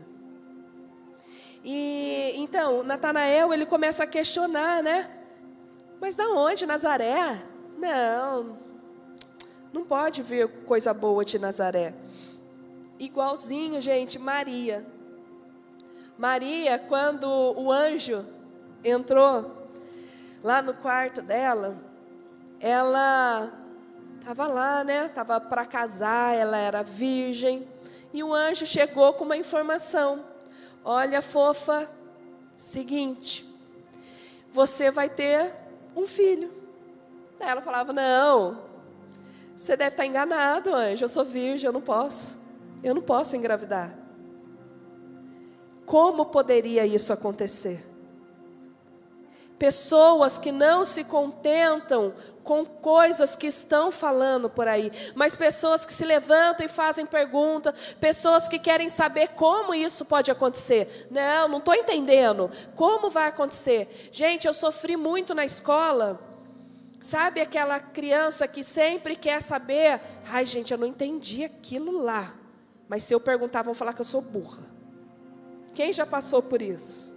[1.64, 5.10] E então, Natanael, ele começa a questionar, né?
[6.00, 6.68] Mas da onde?
[6.68, 7.42] Nazaré?
[7.76, 8.56] Não,
[9.74, 11.96] não pode vir coisa boa de Nazaré.
[13.00, 14.86] Igualzinho, gente, Maria.
[16.20, 18.24] Maria, quando o anjo
[18.84, 19.68] entrou
[20.44, 21.76] lá no quarto dela,
[22.60, 23.52] ela
[24.20, 25.08] estava lá, né?
[25.08, 27.68] Estava para casar, ela era virgem.
[28.16, 30.24] E o anjo chegou com uma informação:
[30.86, 31.92] Olha, fofa,
[32.56, 33.46] seguinte,
[34.54, 35.54] você vai ter
[35.94, 36.50] um filho.
[37.38, 38.62] Ela falava: Não,
[39.54, 41.04] você deve estar enganado, anjo.
[41.04, 42.42] Eu sou virgem, eu não posso.
[42.82, 43.94] Eu não posso engravidar.
[45.86, 47.86] Como poderia isso acontecer?
[49.58, 52.14] Pessoas que não se contentam
[52.44, 57.96] com coisas que estão falando por aí, mas pessoas que se levantam e fazem perguntas,
[58.00, 61.08] pessoas que querem saber como isso pode acontecer.
[61.10, 62.52] Não, não estou entendendo.
[62.76, 64.10] Como vai acontecer?
[64.12, 66.20] Gente, eu sofri muito na escola.
[67.02, 70.00] Sabe aquela criança que sempre quer saber?
[70.28, 72.34] Ai, gente, eu não entendi aquilo lá.
[72.88, 74.64] Mas se eu perguntar, vão falar que eu sou burra.
[75.74, 77.15] Quem já passou por isso?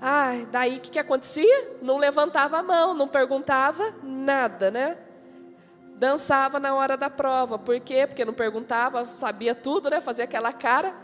[0.00, 1.78] Ah, daí o que, que acontecia?
[1.82, 4.96] Não levantava a mão, não perguntava nada, né?
[5.96, 7.58] Dançava na hora da prova.
[7.58, 8.06] Por quê?
[8.06, 10.00] Porque não perguntava, sabia tudo, né?
[10.00, 10.94] Fazia aquela cara.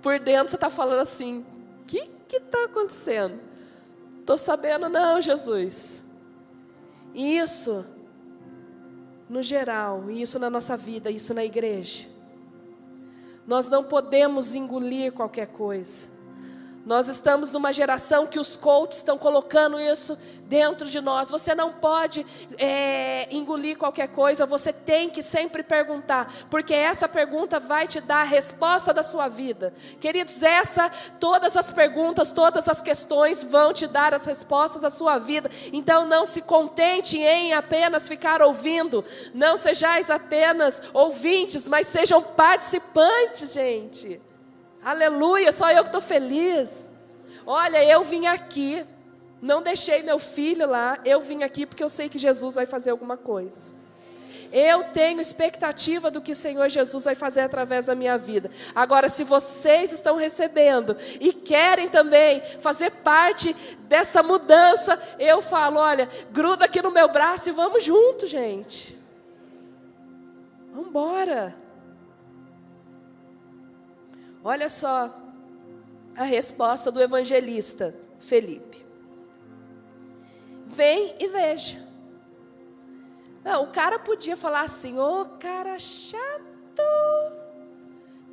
[0.00, 1.44] Por dentro você está falando assim:
[1.82, 3.38] o que está acontecendo?
[4.20, 6.08] Estou sabendo, não, Jesus.
[7.14, 7.84] Isso,
[9.28, 12.06] no geral, isso na nossa vida, isso na igreja.
[13.50, 16.06] Nós não podemos engolir qualquer coisa.
[16.86, 20.16] Nós estamos numa geração que os coaches estão colocando isso
[20.50, 21.30] dentro de nós.
[21.30, 22.26] Você não pode
[22.58, 28.22] é, engolir qualquer coisa, você tem que sempre perguntar, porque essa pergunta vai te dar
[28.22, 29.72] a resposta da sua vida.
[30.00, 35.18] Queridos, essa, todas as perguntas, todas as questões vão te dar as respostas da sua
[35.18, 35.48] vida.
[35.72, 43.52] Então não se contente em apenas ficar ouvindo, não sejais apenas ouvintes, mas sejam participantes,
[43.52, 44.20] gente.
[44.82, 46.90] Aleluia, só eu que estou feliz.
[47.46, 48.84] Olha, eu vim aqui
[49.40, 52.90] não deixei meu filho lá, eu vim aqui porque eu sei que Jesus vai fazer
[52.90, 53.80] alguma coisa.
[54.52, 58.50] Eu tenho expectativa do que o Senhor Jesus vai fazer através da minha vida.
[58.74, 66.08] Agora, se vocês estão recebendo e querem também fazer parte dessa mudança, eu falo: olha,
[66.32, 68.98] gruda aqui no meu braço e vamos junto, gente.
[70.72, 71.54] Vamos embora.
[74.42, 75.14] Olha só
[76.16, 78.69] a resposta do evangelista Felipe.
[80.70, 81.84] Vem e veja.
[83.42, 86.20] Não, o cara podia falar assim: ô oh, cara chato.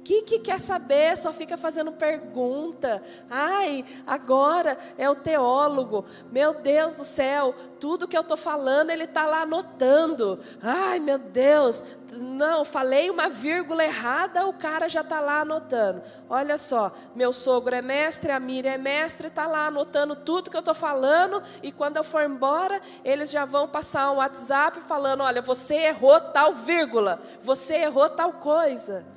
[0.08, 3.04] Que, que quer saber, só fica fazendo pergunta.
[3.30, 6.06] Ai, agora é o teólogo.
[6.32, 10.40] Meu Deus do céu, tudo que eu estou falando, ele está lá anotando.
[10.64, 16.02] Ai, meu Deus, não, falei uma vírgula errada, o cara já está lá anotando.
[16.30, 20.56] Olha só, meu sogro é mestre, a Miriam é mestre, está lá anotando tudo que
[20.56, 25.20] eu estou falando, e quando eu for embora, eles já vão passar um WhatsApp falando:
[25.20, 29.17] olha, você errou tal vírgula, você errou tal coisa.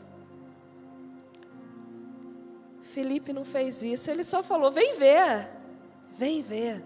[2.91, 5.49] Felipe não fez isso, ele só falou: vem ver,
[6.17, 6.85] vem ver.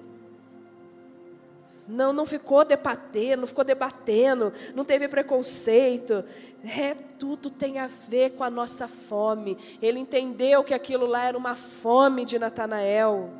[1.86, 6.24] Não, não ficou debatendo, não ficou debatendo, não teve preconceito.
[6.64, 9.58] É, tudo tem a ver com a nossa fome.
[9.82, 13.30] Ele entendeu que aquilo lá era uma fome de Natanael.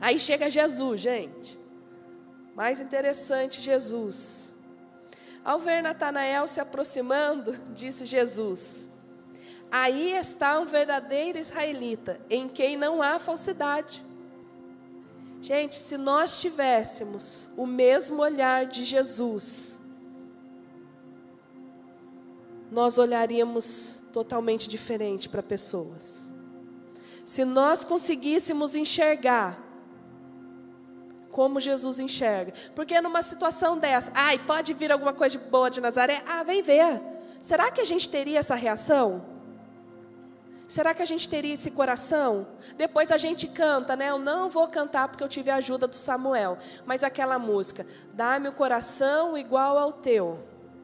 [0.00, 1.58] Aí chega Jesus, gente.
[2.56, 4.54] Mais interessante, Jesus.
[5.44, 8.88] Ao ver Natanael se aproximando, disse Jesus:
[9.70, 14.04] Aí está um verdadeiro israelita, em quem não há falsidade.
[15.40, 19.80] Gente, se nós tivéssemos o mesmo olhar de Jesus,
[22.70, 26.28] nós olharíamos totalmente diferente para pessoas.
[27.24, 29.62] Se nós conseguíssemos enxergar
[31.30, 36.22] como Jesus enxerga, porque numa situação dessa, ai, pode vir alguma coisa boa de Nazaré?
[36.28, 37.02] Ah, vem ver.
[37.42, 39.33] Será que a gente teria essa reação?
[40.74, 42.48] Será que a gente teria esse coração?
[42.76, 44.10] Depois a gente canta, né?
[44.10, 46.58] Eu não vou cantar porque eu tive a ajuda do Samuel.
[46.84, 50.36] Mas aquela música, dá-me o coração igual ao teu,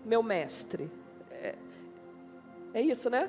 [0.04, 0.88] meu mestre.
[1.32, 1.56] É,
[2.74, 3.28] é isso, né?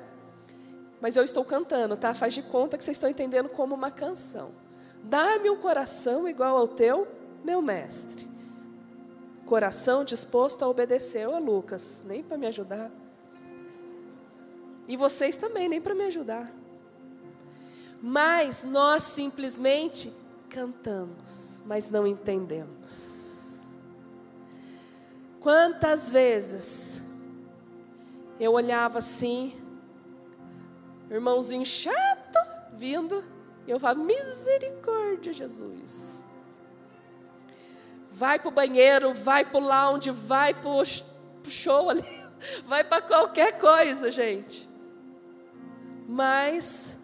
[1.00, 2.14] Mas eu estou cantando, tá?
[2.14, 4.52] Faz de conta que vocês estão entendendo como uma canção.
[5.02, 7.08] Dá-me um coração igual ao teu,
[7.42, 8.24] meu mestre.
[9.46, 11.26] Coração disposto a obedecer.
[11.28, 12.88] Ô Lucas, nem para me ajudar.
[14.88, 16.52] E vocês também, nem para me ajudar.
[18.00, 20.12] Mas nós simplesmente
[20.48, 23.74] cantamos, mas não entendemos.
[25.40, 27.06] Quantas vezes
[28.38, 29.54] eu olhava assim,
[31.10, 32.38] irmãozinho chato
[32.74, 33.22] vindo,
[33.66, 36.24] e eu falava: misericórdia, Jesus.
[38.10, 40.84] vai para o banheiro, vai para o lounge, vai para o
[41.48, 42.04] show ali,
[42.66, 44.71] vai para qualquer coisa, gente.
[46.08, 47.00] Mas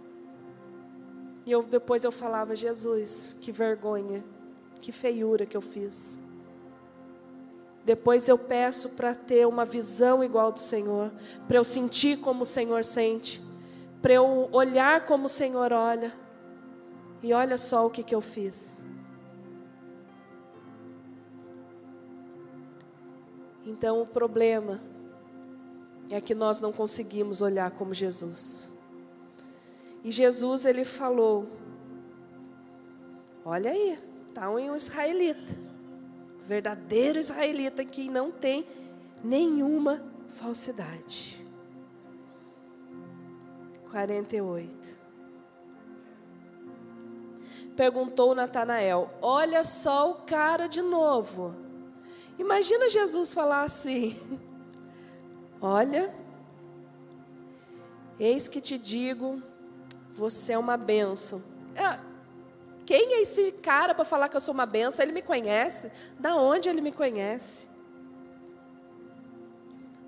[1.46, 4.24] eu, depois eu falava, Jesus, que vergonha,
[4.80, 6.22] que feiura que eu fiz.
[7.84, 11.10] Depois eu peço para ter uma visão igual do Senhor,
[11.46, 13.42] para eu sentir como o Senhor sente,
[14.02, 16.12] para eu olhar como o Senhor olha.
[17.22, 18.86] E olha só o que, que eu fiz.
[23.64, 24.80] Então o problema
[26.10, 28.77] é que nós não conseguimos olhar como Jesus.
[30.08, 31.46] E Jesus ele falou:
[33.44, 35.52] Olha aí, está um israelita,
[36.40, 38.66] verdadeiro israelita que não tem
[39.22, 41.44] nenhuma falsidade.
[43.90, 44.96] 48.
[47.76, 51.54] Perguntou Natanael: Olha só o cara de novo.
[52.38, 54.18] Imagina Jesus falar assim:
[55.60, 56.10] Olha,
[58.18, 59.42] eis que te digo,
[60.18, 61.42] você é uma bênção.
[61.74, 61.98] É,
[62.84, 65.04] quem é esse cara para falar que eu sou uma bênção?
[65.04, 65.92] Ele me conhece?
[66.18, 67.68] Da onde ele me conhece?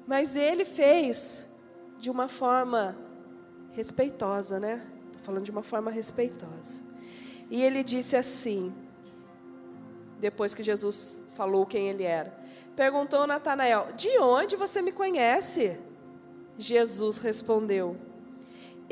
[0.06, 1.50] Mas ele fez
[1.98, 2.96] de uma forma
[3.72, 4.84] respeitosa, né?
[5.06, 6.82] Estou falando de uma forma respeitosa.
[7.48, 8.74] E ele disse assim:
[10.18, 12.36] depois que Jesus falou quem ele era.
[12.74, 15.78] Perguntou Natanael: De onde você me conhece?
[16.58, 17.96] Jesus respondeu: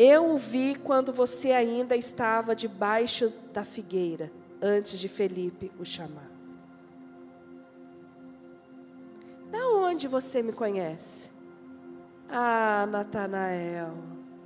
[0.00, 4.30] Eu o vi quando você ainda estava debaixo da figueira,
[4.62, 6.30] antes de Felipe o chamar.
[9.50, 11.30] Da onde você me conhece?
[12.28, 13.92] Ah, Natanael,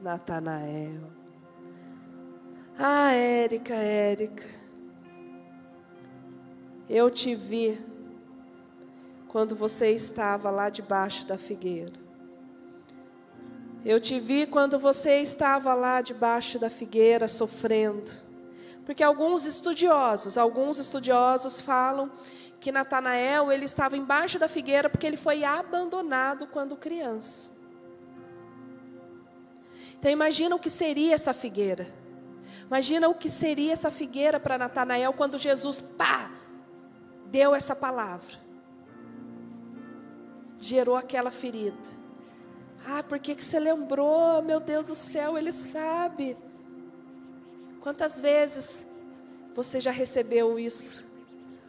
[0.01, 1.03] Natanael.
[2.79, 4.45] Ah, Érica, Érica.
[6.89, 7.79] Eu te vi
[9.29, 12.02] quando você estava lá debaixo da figueira.
[13.85, 18.11] Eu te vi quando você estava lá debaixo da figueira sofrendo.
[18.85, 22.11] Porque alguns estudiosos, alguns estudiosos falam
[22.61, 27.51] que Natanael ele estava embaixo da figueira porque ele foi abandonado quando criança.
[29.99, 31.87] Então imagina o que seria essa figueira.
[32.67, 36.31] Imagina o que seria essa figueira para Natanael quando Jesus, pá,
[37.27, 38.37] deu essa palavra,
[40.61, 42.02] gerou aquela ferida.
[42.87, 44.43] Ah, por que, que você lembrou?
[44.43, 46.37] Meu Deus do céu, Ele sabe.
[47.81, 48.87] Quantas vezes
[49.55, 51.11] você já recebeu isso?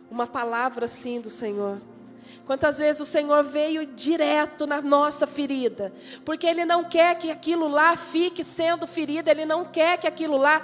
[0.09, 1.81] Uma palavra assim do Senhor.
[2.45, 5.93] Quantas vezes o Senhor veio direto na nossa ferida,
[6.25, 10.37] porque Ele não quer que aquilo lá fique sendo ferida, Ele não quer que aquilo
[10.37, 10.61] lá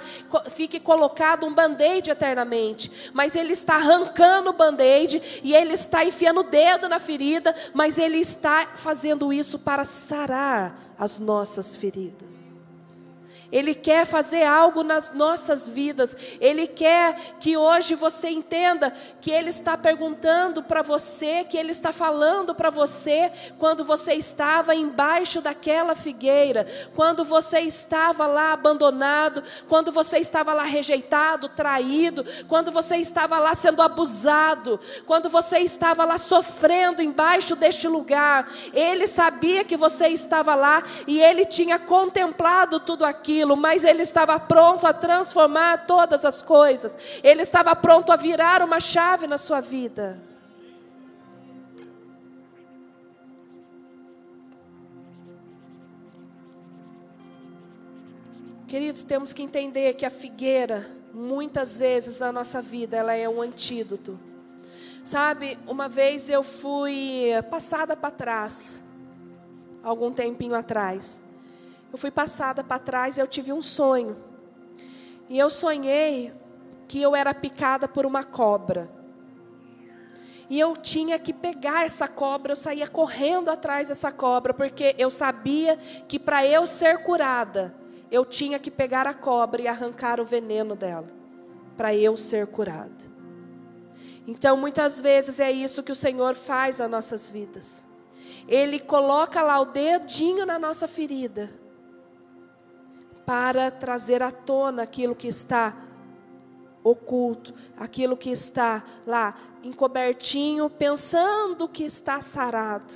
[0.50, 6.40] fique colocado um band-aid eternamente, mas Ele está arrancando o band-aid e Ele está enfiando
[6.40, 12.59] o dedo na ferida, mas Ele está fazendo isso para sarar as nossas feridas.
[13.52, 16.16] Ele quer fazer algo nas nossas vidas.
[16.40, 21.92] Ele quer que hoje você entenda que Ele está perguntando para você, que Ele está
[21.92, 29.90] falando para você quando você estava embaixo daquela figueira, quando você estava lá abandonado, quando
[29.90, 36.18] você estava lá rejeitado, traído, quando você estava lá sendo abusado, quando você estava lá
[36.18, 38.48] sofrendo embaixo deste lugar.
[38.72, 44.02] Ele sabia que você estava lá e Ele tinha contemplado tudo aquilo aquilo, mas ele
[44.02, 49.38] estava pronto a transformar todas as coisas, ele estava pronto a virar uma chave na
[49.38, 50.20] sua vida.
[58.68, 63.42] Queridos, temos que entender que a figueira, muitas vezes na nossa vida, ela é um
[63.42, 64.18] antídoto.
[65.02, 68.80] Sabe, uma vez eu fui passada para trás,
[69.82, 71.29] algum tempinho atrás.
[71.92, 74.16] Eu fui passada para trás e eu tive um sonho.
[75.28, 76.32] E eu sonhei
[76.86, 78.90] que eu era picada por uma cobra.
[80.48, 85.08] E eu tinha que pegar essa cobra, eu saía correndo atrás dessa cobra, porque eu
[85.08, 85.76] sabia
[86.08, 87.72] que para eu ser curada,
[88.10, 91.06] eu tinha que pegar a cobra e arrancar o veneno dela,
[91.76, 93.10] para eu ser curada.
[94.26, 97.86] Então, muitas vezes é isso que o Senhor faz nas nossas vidas.
[98.48, 101.59] Ele coloca lá o dedinho na nossa ferida
[103.30, 105.72] para trazer à tona aquilo que está
[106.82, 112.92] oculto, aquilo que está lá encobertinho, pensando que está sarado.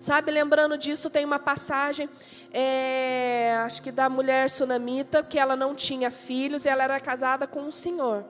[0.00, 2.08] Sabe, lembrando disso, tem uma passagem,
[2.52, 7.46] é, acho que da mulher sunamita, que ela não tinha filhos e ela era casada
[7.46, 8.24] com um senhor.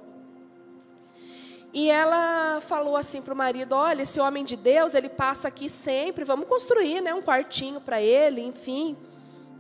[1.72, 5.70] E ela falou assim para o marido: Olha, esse homem de Deus, ele passa aqui
[5.70, 8.95] sempre, vamos construir né, um quartinho para ele, enfim.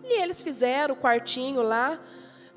[0.08, 1.98] E eles fizeram o quartinho lá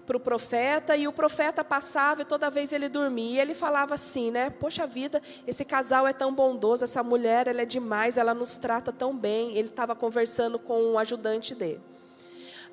[0.05, 3.37] para o profeta, e o profeta passava e toda vez ele dormia.
[3.37, 4.49] E ele falava assim, né?
[4.49, 8.91] Poxa vida, esse casal é tão bondoso, essa mulher, ela é demais, ela nos trata
[8.91, 9.55] tão bem.
[9.55, 11.81] Ele estava conversando com o ajudante dele.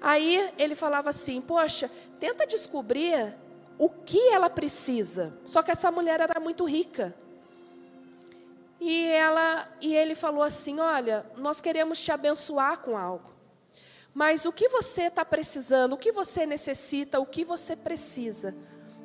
[0.00, 3.34] Aí ele falava assim: Poxa, tenta descobrir
[3.78, 5.34] o que ela precisa.
[5.44, 7.14] Só que essa mulher era muito rica.
[8.80, 13.35] E ela e ele falou assim: "Olha, nós queremos te abençoar com algo.
[14.16, 15.92] Mas o que você está precisando?
[15.92, 17.20] O que você necessita?
[17.20, 18.56] O que você precisa?"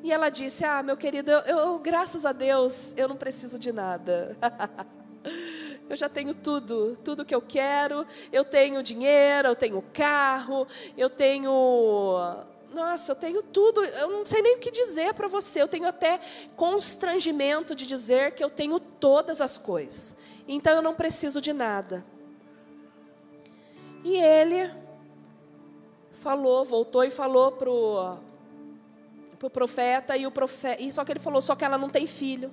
[0.01, 3.73] E ela disse: "Ah, meu querido, eu, eu graças a Deus, eu não preciso de
[3.73, 4.37] nada."
[5.89, 8.07] Eu já tenho tudo, tudo que eu quero.
[8.31, 10.65] Eu tenho dinheiro, eu tenho carro,
[10.97, 11.51] eu tenho
[12.73, 15.85] nossa, eu tenho tudo, eu não sei nem o que dizer para você, eu tenho
[15.85, 16.17] até
[16.55, 20.15] constrangimento de dizer que eu tenho todas as coisas,
[20.47, 22.05] então eu não preciso de nada.
[24.05, 24.71] E ele
[26.21, 28.15] falou, voltou e falou pro,
[29.39, 32.05] pro profeta e o profeta, e só que ele falou, só que ela não tem
[32.05, 32.51] filho.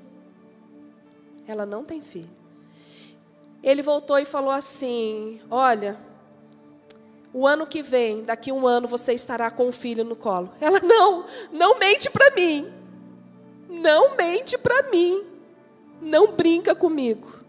[1.47, 2.31] Ela não tem filho.
[3.62, 5.99] Ele voltou e falou assim: Olha,
[7.33, 10.51] o ano que vem, daqui um ano, você estará com um filho no colo.
[10.61, 12.73] Ela, não, não mente para mim.
[13.69, 15.25] Não mente para mim.
[16.01, 17.41] Não brinca comigo.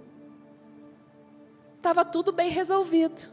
[1.78, 3.30] Estava tudo bem resolvido.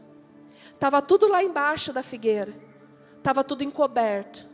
[0.73, 2.66] Estava tudo lá embaixo da figueira.
[3.27, 4.45] Estava tudo encoberto.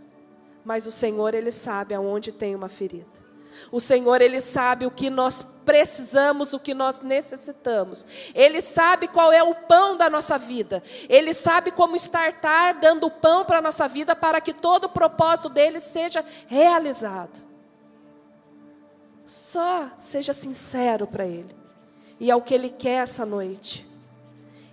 [0.65, 3.05] Mas o Senhor, Ele sabe aonde tem uma ferida.
[3.71, 8.03] O Senhor, Ele sabe o que nós precisamos, o que nós necessitamos.
[8.33, 10.81] Ele sabe qual é o pão da nossa vida.
[11.07, 15.49] Ele sabe como estartar dando pão para a nossa vida para que todo o propósito
[15.49, 17.43] dele seja realizado.
[19.27, 21.55] Só seja sincero para Ele.
[22.19, 23.92] E é o que Ele quer essa noite.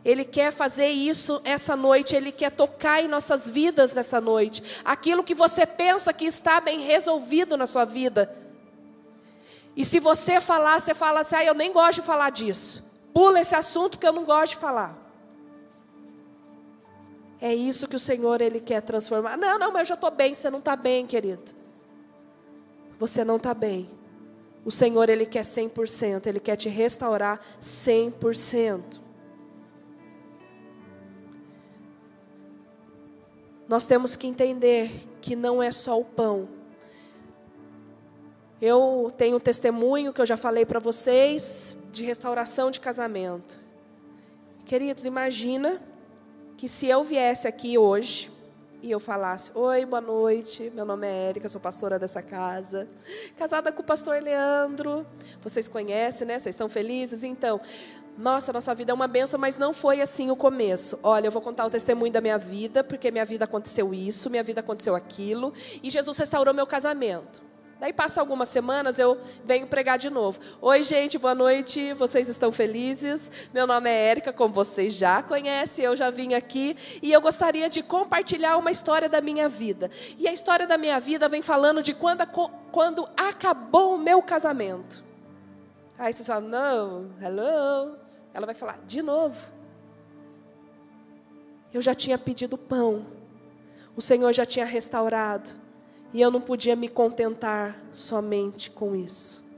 [0.04, 4.62] Ele quer fazer isso essa noite, Ele quer tocar em nossas vidas nessa noite.
[4.84, 8.34] Aquilo que você pensa que está bem resolvido na sua vida,
[9.76, 12.90] e se você falar, você fala assim: ah, eu nem gosto de falar disso.
[13.14, 14.96] Pula esse assunto que eu não gosto de falar.
[17.40, 19.36] É isso que o Senhor ele quer transformar.
[19.36, 20.34] Não, não, mas eu já estou bem.
[20.34, 21.52] Você não está bem, querido.
[22.98, 23.88] Você não está bem.
[24.64, 26.26] O Senhor ele quer 100%.
[26.26, 29.00] Ele quer te restaurar 100%.
[33.70, 34.90] Nós temos que entender
[35.22, 36.60] que não é só o pão
[38.60, 43.58] eu tenho um testemunho que eu já falei para vocês de restauração de casamento.
[44.66, 45.80] Queridos, imagina
[46.58, 48.30] que se eu viesse aqui hoje
[48.82, 52.86] e eu falasse: Oi, boa noite, meu nome é Érica, sou pastora dessa casa,
[53.34, 55.06] casada com o pastor Leandro.
[55.42, 56.38] Vocês conhecem, né?
[56.38, 57.24] Vocês estão felizes?
[57.24, 57.58] Então,
[58.20, 60.98] nossa, nossa vida é uma benção, mas não foi assim o começo.
[61.02, 64.42] Olha, eu vou contar o testemunho da minha vida, porque minha vida aconteceu isso, minha
[64.42, 67.42] vida aconteceu aquilo, e Jesus restaurou meu casamento.
[67.80, 70.38] Daí passa algumas semanas, eu venho pregar de novo.
[70.60, 71.94] Oi, gente, boa noite.
[71.94, 73.32] Vocês estão felizes?
[73.54, 77.70] Meu nome é Érica, como vocês já conhecem, eu já vim aqui e eu gostaria
[77.70, 79.90] de compartilhar uma história da minha vida.
[80.18, 82.26] E a história da minha vida vem falando de quando,
[82.70, 85.02] quando acabou o meu casamento.
[85.98, 87.99] Aí vocês falam, não, hello.
[88.32, 89.52] Ela vai falar, de novo.
[91.72, 93.06] Eu já tinha pedido pão.
[93.96, 95.50] O Senhor já tinha restaurado.
[96.12, 99.48] E eu não podia me contentar somente com isso.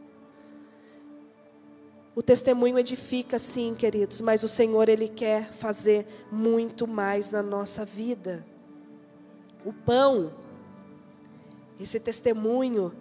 [2.14, 7.86] O testemunho edifica, sim, queridos, mas o Senhor, Ele quer fazer muito mais na nossa
[7.86, 8.44] vida.
[9.64, 10.30] O pão,
[11.80, 12.92] esse testemunho,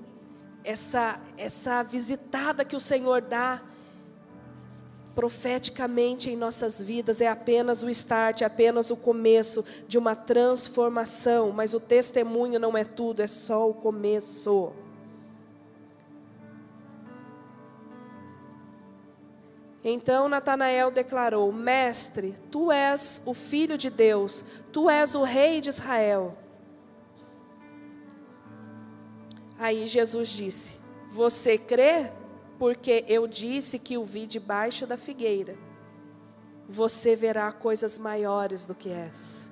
[0.63, 3.61] essa, essa visitada que o Senhor dá,
[5.13, 11.51] profeticamente em nossas vidas é apenas o start, é apenas o começo de uma transformação,
[11.51, 14.71] mas o testemunho não é tudo, é só o começo.
[19.83, 25.69] Então Natanael declarou: Mestre, tu és o filho de Deus, tu és o rei de
[25.69, 26.37] Israel.
[29.57, 30.75] Aí Jesus disse:
[31.09, 32.11] Você crê?
[32.61, 35.57] Porque eu disse que o vi debaixo da figueira.
[36.69, 39.49] Você verá coisas maiores do que essa.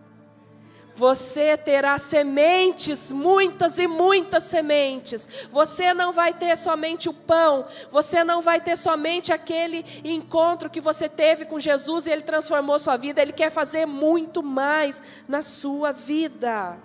[0.93, 5.27] Você terá sementes, muitas e muitas sementes.
[5.49, 10.79] Você não vai ter somente o pão, você não vai ter somente aquele encontro que
[10.79, 13.23] você teve com Jesus e ele transformou sua vida.
[13.23, 16.77] Ele quer fazer muito mais na sua vida.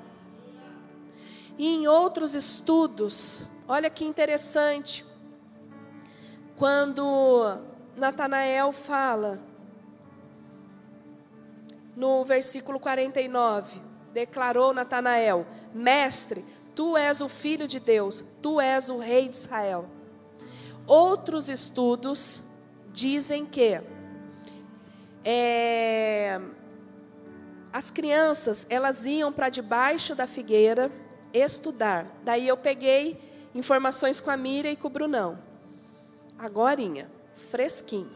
[1.59, 5.13] E em outros estudos, olha que interessante.
[6.57, 7.59] Quando
[7.97, 9.41] Natanael fala
[11.97, 13.81] no versículo 49,
[14.13, 16.45] declarou Natanael: Mestre,
[16.75, 19.87] tu és o filho de Deus, tu és o rei de Israel.
[20.87, 22.43] Outros estudos
[22.93, 23.81] dizem que
[25.25, 26.41] é,
[27.73, 30.93] as crianças elas iam para debaixo da figueira
[31.33, 32.07] estudar.
[32.23, 33.19] Daí eu peguei
[33.55, 35.54] informações com a Mira e com o Brunão.
[36.45, 37.11] Agorinha,
[37.51, 38.11] fresquinho.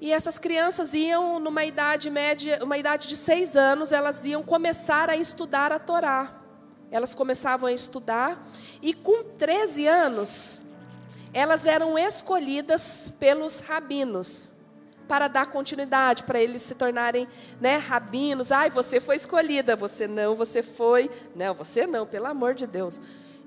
[0.00, 5.08] E essas crianças iam numa idade média, uma idade de seis anos, elas iam começar
[5.08, 6.42] a estudar a Torá.
[6.90, 8.44] Elas começavam a estudar
[8.82, 10.62] e com 13 anos,
[11.32, 14.54] elas eram escolhidas pelos rabinos
[15.06, 17.28] para dar continuidade, para eles se tornarem
[17.60, 18.50] né, rabinos.
[18.50, 21.08] Ai, você foi escolhida, você não, você foi.
[21.36, 23.00] Não, você não, pelo amor de Deus.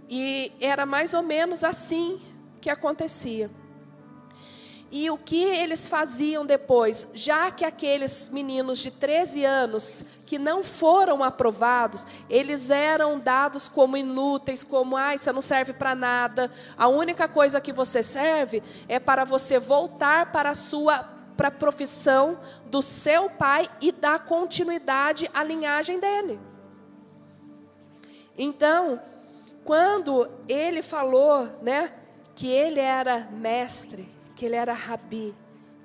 [0.09, 2.21] E era mais ou menos assim
[2.63, 3.51] que acontecia.
[4.89, 7.11] E o que eles faziam depois?
[7.13, 13.97] Já que aqueles meninos de 13 anos que não foram aprovados, eles eram dados como
[13.97, 16.49] inúteis, como, ai, você não serve para nada.
[16.77, 21.51] A única coisa que você serve é para você voltar para a sua para a
[21.51, 22.37] profissão
[22.67, 26.39] do seu pai e dar continuidade à linhagem dele.
[28.37, 29.01] Então,
[29.65, 31.91] quando ele falou, né,
[32.35, 35.33] que ele era mestre, que ele era rabi,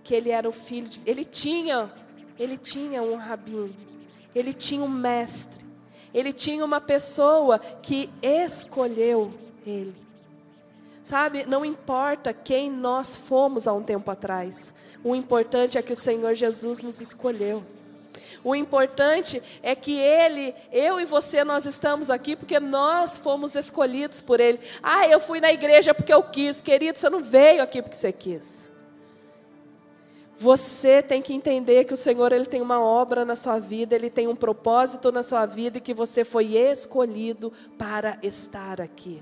[0.03, 1.93] que ele era o filho de, ele tinha,
[2.39, 3.77] ele tinha um rabino,
[4.35, 5.65] ele tinha um mestre,
[6.15, 9.33] ele tinha uma pessoa que escolheu
[9.67, 9.95] ele.
[11.03, 15.97] Sabe, não importa quem nós fomos há um tempo atrás, o importante é que o
[15.97, 17.65] Senhor Jesus nos escolheu.
[18.43, 24.21] O importante é que Ele, eu e você, nós estamos aqui porque nós fomos escolhidos
[24.21, 24.61] por Ele.
[24.83, 26.61] Ah, eu fui na igreja porque eu quis.
[26.61, 28.71] Querido, você não veio aqui porque você quis.
[30.41, 34.09] Você tem que entender que o Senhor ele tem uma obra na sua vida, ele
[34.09, 39.21] tem um propósito na sua vida e que você foi escolhido para estar aqui.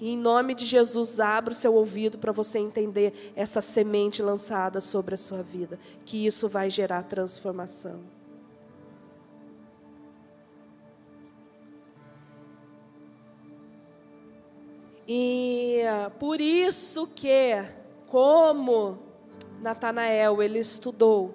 [0.00, 4.80] E em nome de Jesus, abra o seu ouvido para você entender essa semente lançada
[4.80, 8.00] sobre a sua vida, que isso vai gerar transformação.
[15.10, 15.80] E
[16.18, 17.64] por isso que,
[18.06, 18.98] como
[19.60, 21.34] Natanael, ele estudou,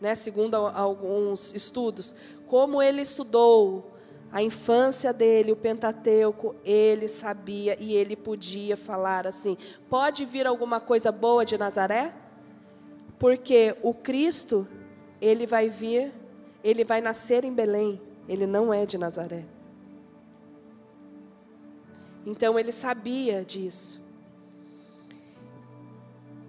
[0.00, 2.16] né, segundo alguns estudos,
[2.46, 3.92] como ele estudou
[4.30, 9.56] a infância dele, o Pentateuco, ele sabia e ele podia falar assim:
[9.88, 12.14] pode vir alguma coisa boa de Nazaré?
[13.18, 14.68] Porque o Cristo,
[15.20, 16.12] ele vai vir,
[16.62, 19.46] ele vai nascer em Belém, ele não é de Nazaré.
[22.26, 24.07] Então ele sabia disso.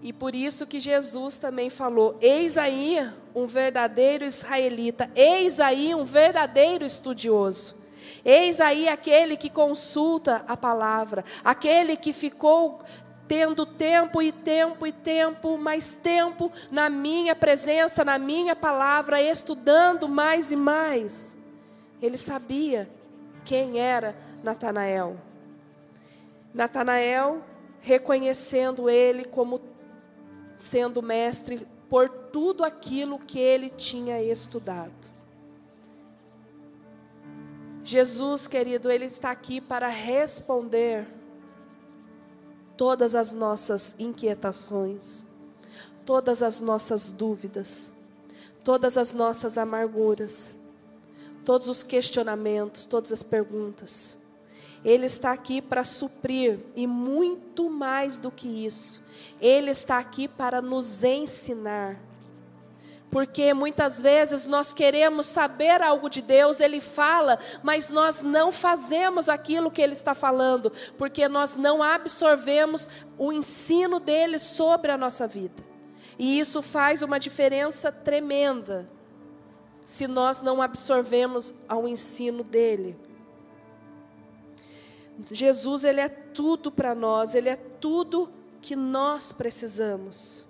[0.02, 2.98] E por isso que Jesus também falou: Eis aí
[3.36, 7.80] um verdadeiro israelita, eis aí um verdadeiro estudioso.
[8.24, 12.80] Eis aí aquele que consulta a palavra, aquele que ficou
[13.28, 20.10] tendo tempo e tempo e tempo, mais tempo na minha presença, na minha palavra, estudando
[20.10, 21.38] mais e mais.
[22.02, 22.90] Ele sabia
[23.46, 25.18] quem era Natanael.
[26.54, 27.42] Natanael
[27.82, 29.60] reconhecendo ele como
[30.60, 35.10] sendo mestre por tudo aquilo que ele tinha estudado.
[37.82, 41.08] Jesus, querido, ele está aqui para responder
[42.76, 45.26] todas as nossas inquietações,
[46.06, 47.94] todas as nossas dúvidas,
[48.62, 50.56] todas as nossas amarguras,
[51.46, 54.18] todos os questionamentos, todas as perguntas.
[54.84, 59.08] Ele está aqui para suprir e muito mais do que isso.
[59.42, 62.00] Ele está aqui para nos ensinar.
[63.12, 69.28] Porque muitas vezes nós queremos saber algo de Deus, Ele fala, mas nós não fazemos
[69.28, 72.88] aquilo que Ele está falando, porque nós não absorvemos
[73.18, 75.64] o ensino dele sobre a nossa vida.
[76.20, 78.88] E isso faz uma diferença tremenda,
[79.84, 82.96] se nós não absorvemos ao ensino dele.
[85.32, 88.30] Jesus, Ele é tudo para nós, Ele é tudo
[88.62, 90.50] que nós precisamos.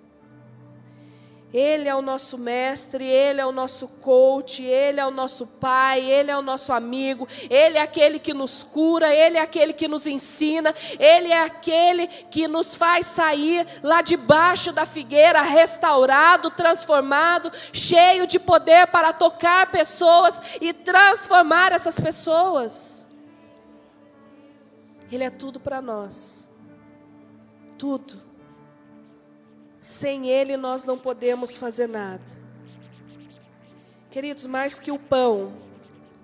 [1.52, 6.00] Ele é o nosso mestre, Ele é o nosso coach, Ele é o nosso pai,
[6.00, 9.88] Ele é o nosso amigo, Ele é aquele que nos cura, Ele é aquele que
[9.88, 17.52] nos ensina, Ele é aquele que nos faz sair lá debaixo da figueira, restaurado, transformado,
[17.74, 23.08] cheio de poder para tocar pessoas e transformar essas pessoas.
[25.12, 26.49] Ele é tudo para nós.
[27.80, 28.22] Tudo.
[29.80, 32.22] Sem Ele nós não podemos fazer nada.
[34.12, 35.54] Queridos, mais que o pão,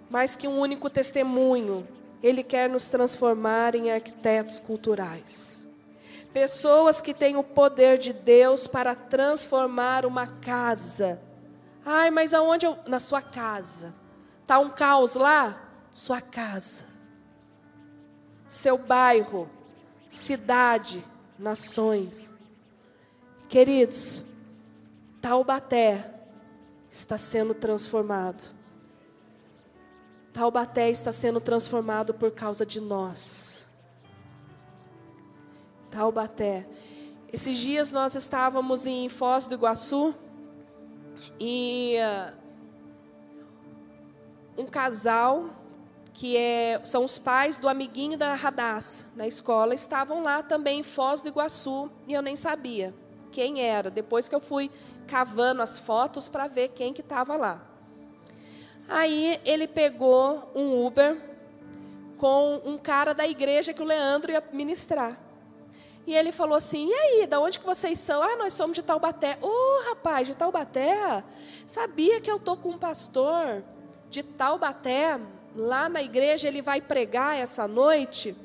[0.10, 1.88] mais que um único testemunho,
[2.22, 5.64] Ele quer nos transformar em arquitetos culturais.
[6.34, 11.22] Pessoas que têm o poder de Deus para transformar uma casa.
[11.86, 12.78] Ai, mas aonde eu.
[12.88, 13.95] Na sua casa.
[14.41, 15.62] Está um caos lá?
[15.93, 16.88] Sua casa.
[18.47, 19.49] Seu bairro.
[20.10, 21.01] Cidade.
[21.38, 22.33] Nações.
[23.47, 24.23] Queridos,
[25.21, 26.13] Taubaté
[26.89, 28.49] está sendo transformado.
[30.31, 33.69] Taubaté está sendo transformado por causa de nós.
[35.89, 36.67] Taubaté.
[37.31, 40.13] Esses dias nós estávamos em Foz do Iguaçu
[41.39, 42.38] e uh,
[44.57, 45.49] um casal
[46.16, 50.84] que é, são os pais do amiguinho da Radassa na escola estavam lá também em
[50.84, 52.93] Foz do Iguaçu e eu nem sabia
[53.34, 53.91] quem era.
[53.91, 54.72] Depois que eu fui
[55.07, 57.61] cavando as fotos para ver quem que estava lá.
[58.88, 61.22] Aí ele pegou um Uber
[62.18, 65.20] com um cara da igreja que o Leandro ia ministrar.
[66.07, 68.84] E ele falou assim: "E aí, da onde que vocês são?" "Ah, nós somos de
[68.84, 71.26] Taubaté." "Ô, oh, rapaz, de Taubaté?
[71.68, 73.61] Sabia que eu tô com um pastor
[74.09, 75.20] de Taubaté
[75.56, 78.36] lá na igreja, ele vai pregar essa noite?"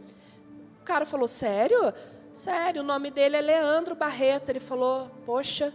[0.81, 1.93] O cara falou: "Sério?"
[2.33, 5.73] "Sério, o nome dele é Leandro Barreto." Ele falou: "Poxa,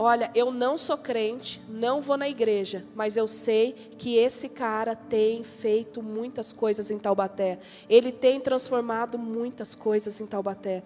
[0.00, 4.94] Olha, eu não sou crente, não vou na igreja, mas eu sei que esse cara
[4.94, 7.58] tem feito muitas coisas em Taubaté.
[7.90, 10.84] Ele tem transformado muitas coisas em Taubaté.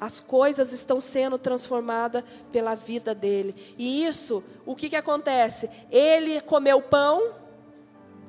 [0.00, 3.56] As coisas estão sendo transformadas pela vida dele.
[3.76, 5.68] E isso, o que, que acontece?
[5.90, 7.32] Ele comeu pão,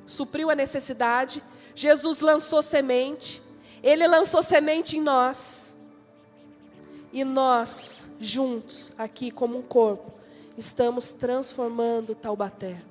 [0.06, 1.42] supriu a necessidade.
[1.74, 3.42] Jesus lançou semente.
[3.82, 5.76] Ele lançou semente em nós.
[7.12, 10.12] E nós, juntos, aqui como um corpo,
[10.56, 12.82] estamos transformando Taubaté.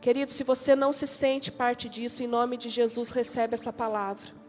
[0.00, 4.39] Querido, se você não se sente parte disso, em nome de Jesus, recebe essa palavra.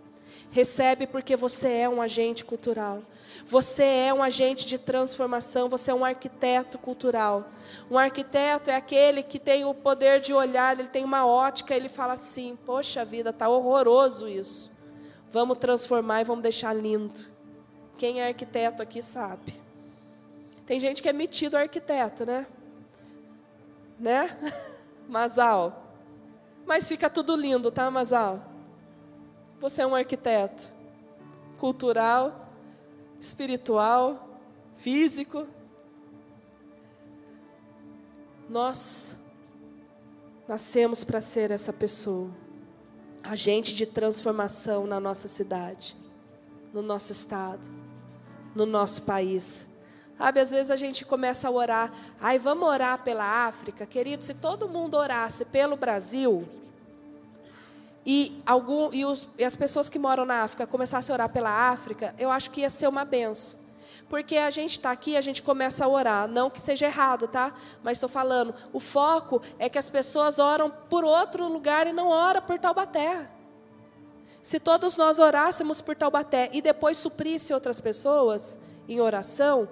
[0.51, 3.01] Recebe porque você é um agente cultural.
[3.45, 7.49] Você é um agente de transformação, você é um arquiteto cultural.
[7.89, 11.89] Um arquiteto é aquele que tem o poder de olhar, ele tem uma ótica, ele
[11.89, 14.71] fala assim: "Poxa vida, tá horroroso isso.
[15.31, 17.19] Vamos transformar e vamos deixar lindo".
[17.97, 19.61] Quem é arquiteto aqui sabe.
[20.65, 22.45] Tem gente que é metido arquiteto, né?
[23.97, 24.37] Né?
[25.07, 25.95] Masal.
[26.65, 28.50] Mas fica tudo lindo, tá, Masal?
[29.61, 30.71] Você é um arquiteto
[31.59, 32.49] cultural,
[33.19, 34.27] espiritual,
[34.73, 35.45] físico.
[38.49, 39.19] Nós
[40.47, 42.31] nascemos para ser essa pessoa,
[43.21, 45.95] agente de transformação na nossa cidade,
[46.73, 47.69] no nosso estado,
[48.55, 49.77] no nosso país.
[50.17, 53.85] Sabe, às vezes a gente começa a orar, ai, vamos orar pela África.
[53.85, 56.49] Querido, se todo mundo orasse pelo Brasil,
[58.05, 61.69] e, algum, e, os, e as pessoas que moram na África começassem a orar pela
[61.69, 63.59] África, eu acho que ia ser uma benção.
[64.09, 66.27] Porque a gente está aqui, a gente começa a orar.
[66.27, 67.53] Não que seja errado, tá?
[67.81, 72.09] Mas estou falando, o foco é que as pessoas oram por outro lugar e não
[72.09, 73.29] oram por Taubaté.
[74.41, 79.69] Se todos nós orássemos por Taubaté e depois suprisse outras pessoas em oração,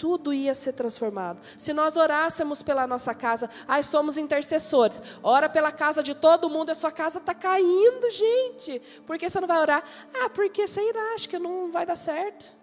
[0.00, 1.42] tudo ia ser transformado.
[1.58, 6.70] Se nós orássemos pela nossa casa, ai, somos intercessores, ora pela casa de todo mundo,
[6.70, 8.80] a sua casa está caindo, gente.
[9.04, 9.84] Por que você não vai orar?
[10.14, 12.56] Ah, porque sei lá, acho que não vai dar certo.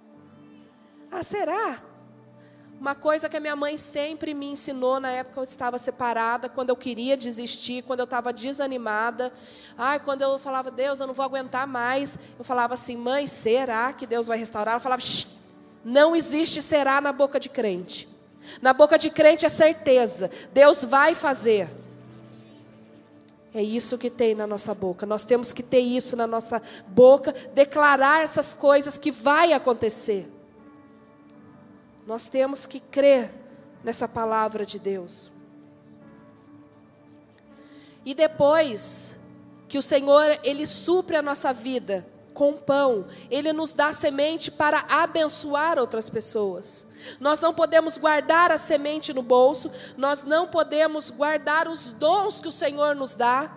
[1.11, 1.79] Ah, será?
[2.79, 6.49] Uma coisa que a minha mãe sempre me ensinou na época que eu estava separada,
[6.49, 9.31] quando eu queria desistir, quando eu estava desanimada.
[9.77, 12.17] Ai, quando eu falava, Deus, eu não vou aguentar mais.
[12.38, 14.75] Eu falava assim, mãe, será que Deus vai restaurar?
[14.75, 15.36] Eu falava, Shh,
[15.84, 18.07] não existe será na boca de crente.
[18.61, 20.30] Na boca de crente é certeza.
[20.53, 21.69] Deus vai fazer.
[23.53, 25.05] É isso que tem na nossa boca.
[25.05, 30.32] Nós temos que ter isso na nossa boca, declarar essas coisas que vai acontecer.
[32.05, 33.32] Nós temos que crer
[33.84, 35.32] nessa palavra de Deus.
[38.05, 39.17] E depois
[39.67, 42.07] que o Senhor ele supre a nossa vida
[42.38, 43.05] com pão.
[43.31, 46.85] Ele nos dá semente para abençoar outras pessoas.
[47.19, 52.47] Nós não podemos guardar a semente no bolso, nós não podemos guardar os dons que
[52.47, 53.49] o Senhor nos dá.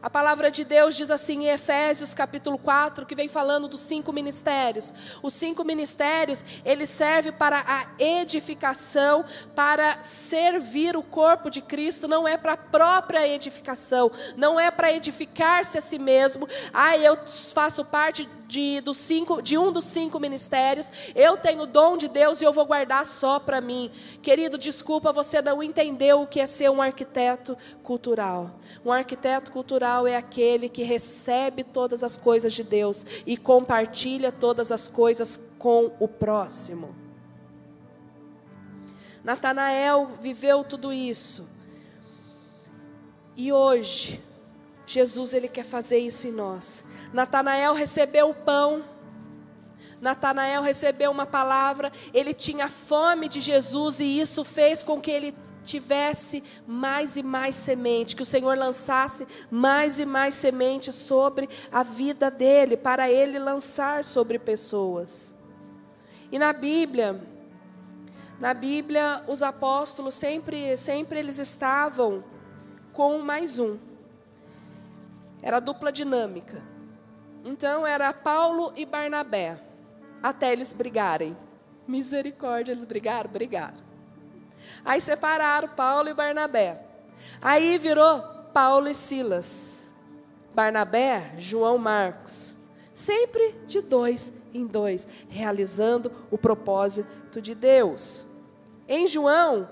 [0.00, 4.12] A palavra de Deus diz assim em Efésios capítulo 4, que vem falando dos cinco
[4.12, 4.94] ministérios.
[5.22, 9.24] Os cinco ministérios, ele serve para a edificação,
[9.56, 14.92] para servir o corpo de Cristo, não é para a própria edificação, não é para
[14.92, 16.48] edificar-se a si mesmo.
[16.72, 17.18] Ah, eu
[17.52, 22.40] faço parte de, cinco, de um dos cinco ministérios, eu tenho o dom de Deus
[22.40, 23.90] e eu vou guardar só para mim.
[24.22, 28.58] Querido, desculpa, você não entendeu o que é ser um arquiteto cultural.
[28.82, 34.72] Um arquiteto cultural é aquele que recebe todas as coisas de Deus e compartilha todas
[34.72, 36.96] as coisas com o próximo.
[39.22, 41.50] Natanael viveu tudo isso.
[43.36, 44.22] E hoje,
[44.92, 46.84] Jesus ele quer fazer isso em nós.
[47.12, 48.82] Natanael recebeu o pão.
[50.00, 55.34] Natanael recebeu uma palavra, ele tinha fome de Jesus e isso fez com que ele
[55.64, 61.82] tivesse mais e mais semente, que o Senhor lançasse mais e mais semente sobre a
[61.82, 65.34] vida dele, para ele lançar sobre pessoas.
[66.30, 67.20] E na Bíblia,
[68.40, 72.22] na Bíblia, os apóstolos sempre, sempre eles estavam
[72.92, 73.87] com mais um.
[75.42, 76.62] Era dupla dinâmica.
[77.44, 79.58] Então era Paulo e Barnabé,
[80.22, 81.36] até eles brigarem.
[81.86, 83.78] Misericórdia, eles brigaram, brigaram.
[84.84, 86.82] Aí separaram Paulo e Barnabé.
[87.40, 88.20] Aí virou
[88.52, 89.90] Paulo e Silas.
[90.54, 92.56] Barnabé, João Marcos.
[92.92, 98.26] Sempre de dois em dois, realizando o propósito de Deus.
[98.88, 99.68] Em João,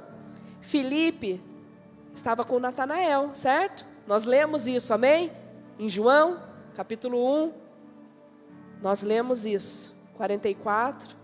[0.61, 1.41] Filipe
[2.15, 3.85] estava com Natanael, certo?
[4.07, 5.33] Nós lemos isso, amém?
[5.79, 6.41] Em João,
[6.75, 7.53] capítulo 1,
[8.83, 9.95] nós lemos isso.
[10.17, 11.15] 44,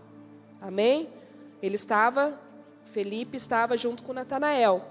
[0.61, 1.09] amém?
[1.61, 2.39] Ele estava
[2.93, 4.85] Felipe estava junto com Natanael.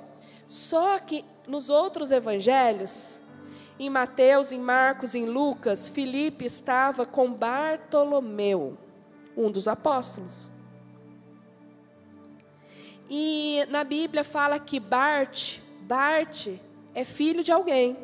[0.48, 3.22] Só que nos outros evangelhos,
[3.78, 8.76] em Mateus, em Marcos, em Lucas, Felipe estava com Bartolomeu,
[9.36, 10.48] um dos apóstolos.
[13.08, 16.48] E na Bíblia fala que Bart, Bart
[16.94, 17.96] é filho de alguém.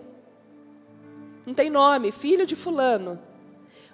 [1.48, 3.18] Não tem nome, filho de fulano.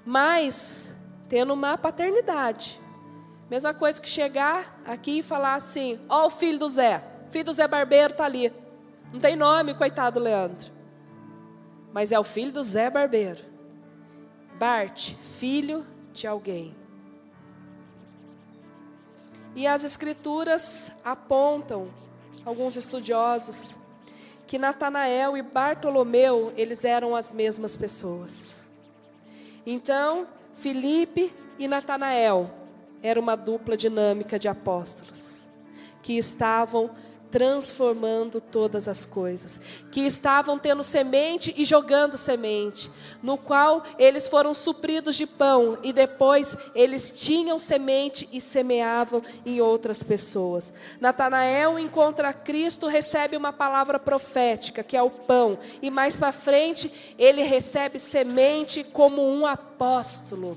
[0.05, 0.97] Mas
[1.29, 2.81] tendo uma paternidade.
[3.49, 7.01] Mesma coisa que chegar aqui e falar assim: Ó, o filho do Zé,
[7.31, 8.53] filho do Zé Barbeiro está ali.
[9.13, 10.73] Não tem nome, coitado Leandro.
[11.93, 13.45] Mas é o filho do Zé Barbeiro.
[14.59, 16.75] Bart, filho de alguém.
[19.55, 21.89] E as escrituras apontam,
[22.45, 23.77] alguns estudiosos,
[24.47, 28.67] que Natanael e Bartolomeu, eles eram as mesmas pessoas.
[29.67, 32.51] Então, Filipe e Natanael
[33.03, 35.49] era uma dupla dinâmica de apóstolos
[36.03, 36.91] que estavam
[37.35, 39.59] transformando todas as coisas,
[39.91, 42.89] que estavam tendo semente e jogando semente,
[43.21, 49.61] no qual eles foram supridos de pão e depois eles tinham semente e semeavam em
[49.61, 50.75] outras pessoas.
[51.01, 57.17] Natanael encontra Cristo, recebe uma palavra profética, que é o pão, e mais para frente
[57.19, 60.57] ele recebe semente como um apóstolo.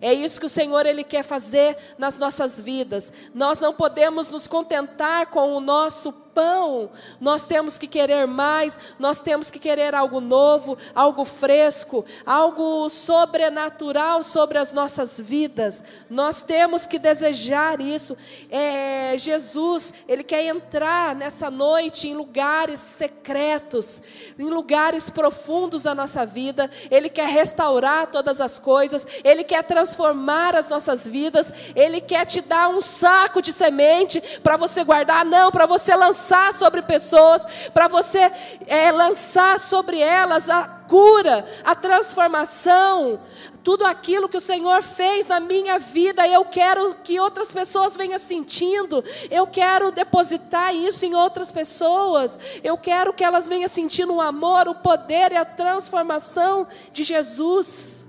[0.00, 3.12] É isso que o Senhor ele quer fazer nas nossas vidas.
[3.34, 6.88] Nós não podemos nos contentar com o nosso pão.
[7.20, 14.22] Nós temos que querer mais, nós temos que querer algo novo, algo fresco, algo sobrenatural
[14.22, 15.84] sobre as nossas vidas.
[16.08, 18.16] Nós temos que desejar isso.
[18.50, 24.00] É, Jesus, Ele quer entrar nessa noite em lugares secretos,
[24.38, 26.70] em lugares profundos da nossa vida.
[26.90, 32.40] Ele quer restaurar todas as coisas, Ele quer transformar as nossas vidas, Ele quer te
[32.40, 37.44] dar um saco de semente para você guardar, não, para você lançar lançar sobre pessoas,
[37.74, 38.30] para você
[38.66, 43.18] é, lançar sobre elas a cura, a transformação,
[43.64, 48.18] tudo aquilo que o Senhor fez na minha vida, eu quero que outras pessoas venham
[48.18, 54.20] sentindo, eu quero depositar isso em outras pessoas, eu quero que elas venham sentindo o
[54.20, 57.99] amor, o poder e a transformação de Jesus.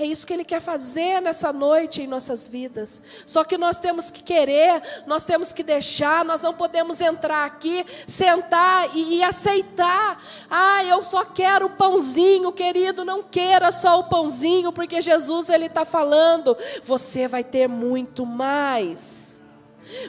[0.00, 3.02] É isso que Ele quer fazer nessa noite em nossas vidas.
[3.26, 7.84] Só que nós temos que querer, nós temos que deixar, nós não podemos entrar aqui,
[8.06, 10.18] sentar e, e aceitar.
[10.50, 15.66] Ah, eu só quero o pãozinho, querido, não queira só o pãozinho, porque Jesus Ele
[15.66, 19.42] está falando, você vai ter muito mais.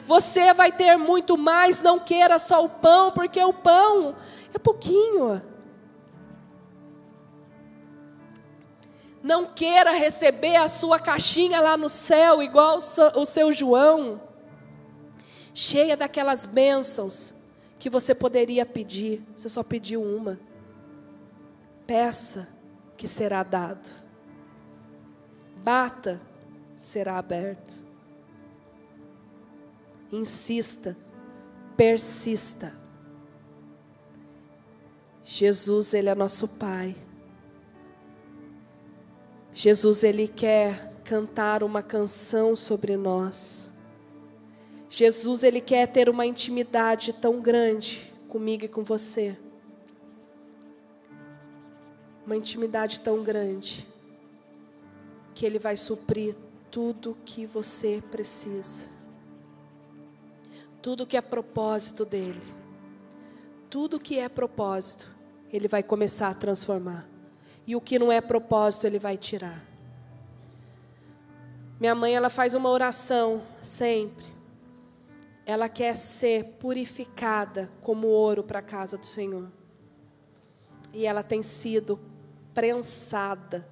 [0.06, 4.16] Você vai ter muito mais, não queira só o pão, porque o pão
[4.54, 5.51] é pouquinho.
[9.22, 14.20] Não queira receber a sua caixinha lá no céu, igual o seu João,
[15.54, 17.34] cheia daquelas bênçãos
[17.78, 20.38] que você poderia pedir, você só pediu uma.
[21.86, 22.48] Peça
[22.96, 23.92] que será dado.
[25.62, 26.20] Bata,
[26.76, 27.84] será aberto.
[30.10, 30.96] Insista,
[31.76, 32.72] persista.
[35.24, 36.96] Jesus, Ele é nosso Pai.
[39.62, 43.72] Jesus, Ele quer cantar uma canção sobre nós.
[44.90, 49.38] Jesus, Ele quer ter uma intimidade tão grande comigo e com você.
[52.26, 53.86] Uma intimidade tão grande
[55.32, 56.34] que Ele vai suprir
[56.68, 58.88] tudo que você precisa,
[60.82, 62.42] tudo que é propósito dEle,
[63.70, 65.08] tudo que é propósito,
[65.52, 67.11] Ele vai começar a transformar,
[67.66, 69.64] e o que não é propósito, Ele vai tirar.
[71.78, 74.26] Minha mãe, ela faz uma oração sempre.
[75.44, 79.50] Ela quer ser purificada como ouro para a casa do Senhor.
[80.92, 81.98] E ela tem sido
[82.54, 83.66] prensada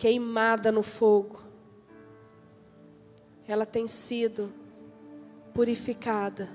[0.00, 1.38] queimada no fogo.
[3.46, 4.50] Ela tem sido
[5.52, 6.48] purificada.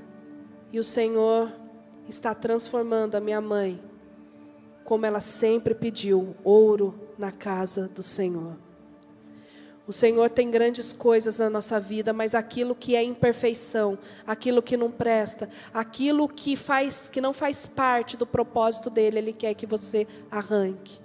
[0.74, 1.52] E o Senhor
[2.10, 3.80] está transformando a minha mãe,
[4.86, 8.56] como ela sempre pediu, ouro na casa do Senhor.
[9.88, 14.78] O Senhor tem grandes coisas na nossa vida, mas aquilo que é imperfeição, aquilo que
[14.78, 19.66] não presta, aquilo que faz que não faz parte do propósito dele, ele quer que
[19.66, 21.00] você arranque.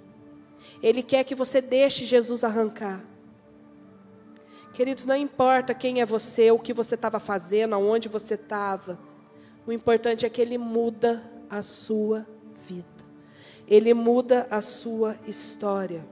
[0.81, 3.03] Ele quer que você deixe Jesus arrancar.
[4.73, 8.97] Queridos, não importa quem é você, o que você estava fazendo, aonde você estava.
[9.67, 12.25] O importante é que Ele muda a sua.
[13.71, 16.05] Ele muda a sua história.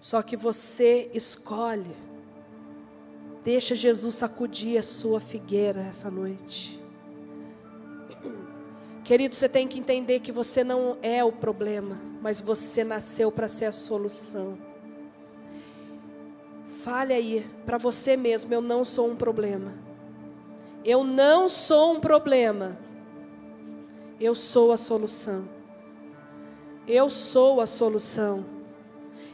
[0.00, 1.94] Só que você escolhe.
[3.44, 6.82] Deixa Jesus sacudir a sua figueira essa noite.
[9.04, 13.46] Querido, você tem que entender que você não é o problema, mas você nasceu para
[13.46, 14.58] ser a solução.
[16.82, 19.78] Fale aí para você mesmo: eu não sou um problema.
[20.84, 22.76] Eu não sou um problema.
[24.20, 25.59] Eu sou a solução.
[26.86, 28.44] Eu sou a solução.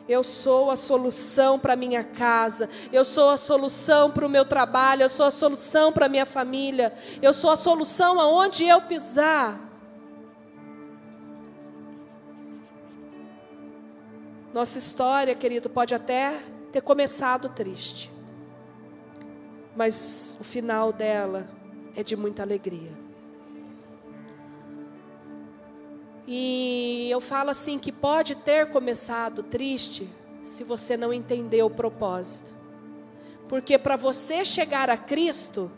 [0.08, 5.02] Eu sou a solução para minha casa, eu sou a solução para o meu trabalho,
[5.02, 9.58] eu sou a solução para minha família, eu sou a solução aonde eu pisar.
[14.54, 16.40] Nossa história, querido, pode até
[16.70, 18.10] ter começado triste,
[19.74, 21.48] mas o final dela
[21.96, 23.05] é de muita alegria.
[26.26, 30.08] E eu falo assim que pode ter começado triste
[30.42, 32.54] se você não entender o propósito.
[33.48, 35.70] Porque para você chegar a Cristo,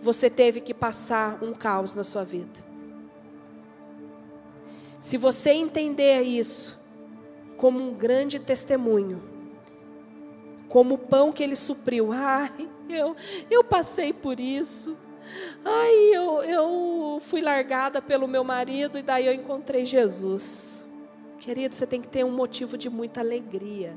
[0.00, 2.66] você teve que passar um caos na sua vida.
[4.98, 6.78] Se você entender isso,
[7.58, 9.22] como um grande testemunho,
[10.68, 12.10] como o pão que ele supriu.
[12.14, 13.14] Ai, eu,
[13.50, 14.96] eu passei por isso.
[15.64, 20.86] Ai, eu, eu fui largada pelo meu marido e daí eu encontrei Jesus.
[21.38, 23.96] Querido, você tem que ter um motivo de muita alegria.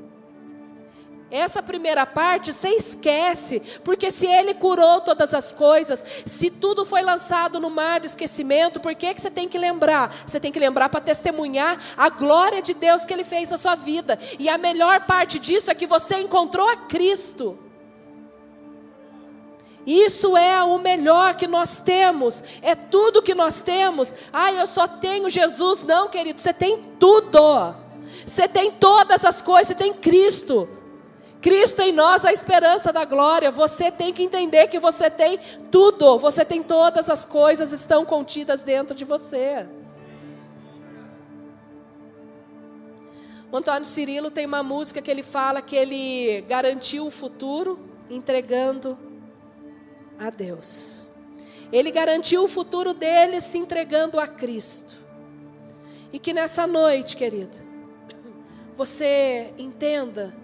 [1.32, 7.00] Essa primeira parte você esquece, porque se Ele curou todas as coisas, se tudo foi
[7.00, 10.14] lançado no mar do esquecimento, por que, que você tem que lembrar?
[10.26, 13.74] Você tem que lembrar para testemunhar a glória de Deus que Ele fez na sua
[13.74, 14.18] vida.
[14.38, 17.58] E a melhor parte disso é que você encontrou a Cristo.
[19.86, 24.14] Isso é o melhor que nós temos, é tudo que nós temos.
[24.32, 25.82] Ah, eu só tenho Jesus.
[25.82, 27.74] Não, querido, você tem tudo.
[28.24, 30.68] Você tem todas as coisas, você tem Cristo.
[31.40, 33.50] Cristo em nós, a esperança da glória.
[33.50, 38.62] Você tem que entender que você tem tudo, você tem todas as coisas estão contidas
[38.62, 39.66] dentro de você.
[43.50, 47.78] O Antônio Cirilo tem uma música que ele fala que ele garantiu o futuro
[48.08, 48.96] entregando
[50.18, 51.06] a Deus.
[51.72, 54.96] Ele garantiu o futuro dele se entregando a Cristo.
[56.12, 57.56] E que nessa noite, querido,
[58.76, 60.34] você entenda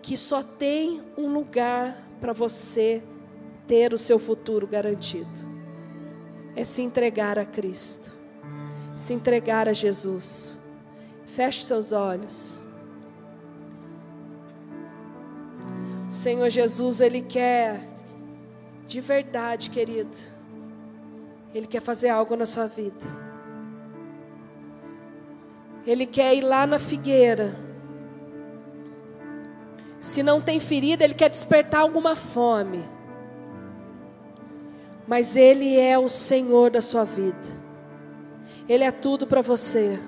[0.00, 3.02] que só tem um lugar para você
[3.66, 5.54] ter o seu futuro garantido.
[6.56, 8.12] É se entregar a Cristo.
[8.94, 10.58] Se entregar a Jesus.
[11.24, 12.60] Feche seus olhos.
[16.08, 17.93] O Senhor Jesus, Ele quer,
[18.86, 20.16] de verdade, querido,
[21.54, 23.04] Ele quer fazer algo na sua vida.
[25.86, 27.64] Ele quer ir lá na figueira
[30.04, 32.84] se não tem ferida, Ele quer despertar alguma fome.
[35.08, 37.64] Mas Ele é o Senhor da sua vida.
[38.68, 39.98] Ele é tudo para você.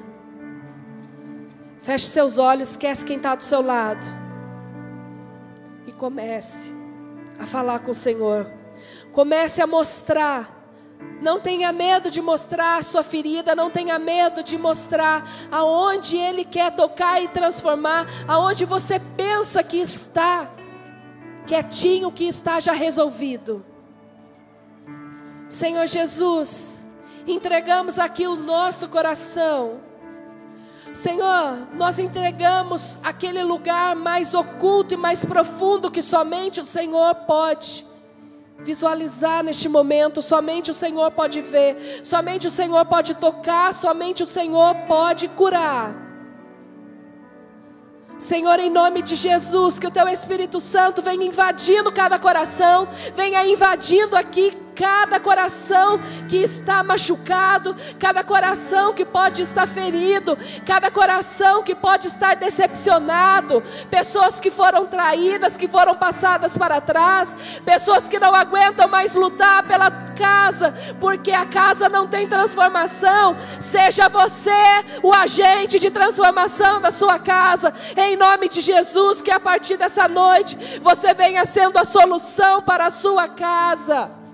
[1.80, 4.04] Feche seus olhos, esquece quem está do seu lado.
[5.86, 6.70] E comece
[7.38, 8.46] a falar com o Senhor.
[9.16, 10.46] Comece a mostrar.
[11.22, 16.70] Não tenha medo de mostrar sua ferida, não tenha medo de mostrar aonde Ele quer
[16.76, 20.50] tocar e transformar, aonde você pensa que está
[21.46, 23.64] quietinho, que está já resolvido.
[25.48, 26.84] Senhor Jesus,
[27.26, 29.80] entregamos aqui o nosso coração.
[30.92, 37.85] Senhor, nós entregamos aquele lugar mais oculto e mais profundo que somente o Senhor pode
[38.58, 44.26] visualizar neste momento, somente o Senhor pode ver, somente o Senhor pode tocar, somente o
[44.26, 45.94] Senhor pode curar.
[48.18, 53.46] Senhor, em nome de Jesus, que o Teu Espírito Santo venha invadindo cada coração, venha
[53.46, 55.98] invadindo aqui cada coração
[56.28, 63.62] que está machucado, cada coração que pode estar ferido, cada coração que pode estar decepcionado,
[63.90, 69.62] pessoas que foram traídas, que foram passadas para trás, pessoas que não aguentam mais lutar
[69.62, 73.36] pela casa, porque a casa não tem transformação.
[73.58, 74.50] Seja você
[75.02, 80.06] o agente de transformação da sua casa, em nome de Jesus, que a partir dessa
[80.06, 84.25] noite você venha sendo a solução para a sua casa.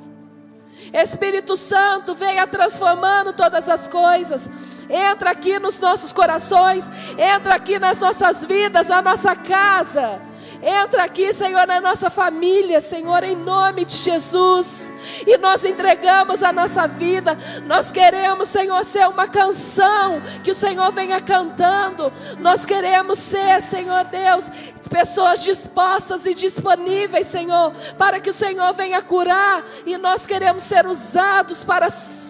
[0.92, 4.50] Espírito Santo, venha transformando todas as coisas.
[4.88, 10.20] Entra aqui nos nossos corações, entra aqui nas nossas vidas, na nossa casa.
[10.62, 14.92] Entra aqui, Senhor, na nossa família, Senhor, em nome de Jesus.
[15.26, 17.36] E nós entregamos a nossa vida.
[17.66, 22.12] Nós queremos, Senhor, ser uma canção que o Senhor venha cantando.
[22.38, 24.50] Nós queremos ser, Senhor Deus,
[24.92, 30.86] pessoas dispostas e disponíveis, Senhor, para que o Senhor venha curar, e nós queremos ser
[30.86, 31.88] usados para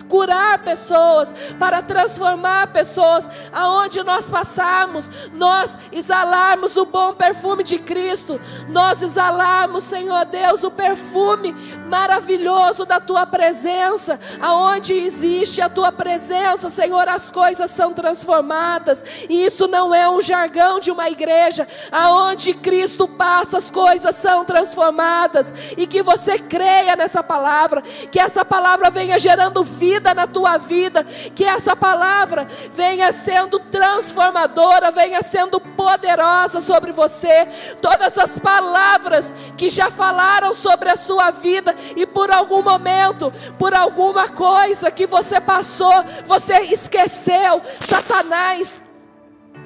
[0.08, 8.21] curar pessoas, para transformar pessoas, aonde nós passarmos, nós exalarmos o bom perfume de Cristo,
[8.68, 11.52] nós exalarmos, Senhor Deus, o perfume
[11.88, 19.44] maravilhoso da tua presença, aonde existe a tua presença, Senhor, as coisas são transformadas, e
[19.44, 25.54] isso não é um jargão de uma igreja, aonde Cristo passa, as coisas são transformadas.
[25.76, 31.04] E que você creia nessa palavra, que essa palavra venha gerando vida na tua vida,
[31.34, 37.46] que essa palavra venha sendo transformadora, venha sendo poderosa sobre você.
[37.80, 43.74] Todas as palavras que já falaram sobre a sua vida e por algum momento, por
[43.74, 48.84] alguma coisa que você passou, você esqueceu, Satanás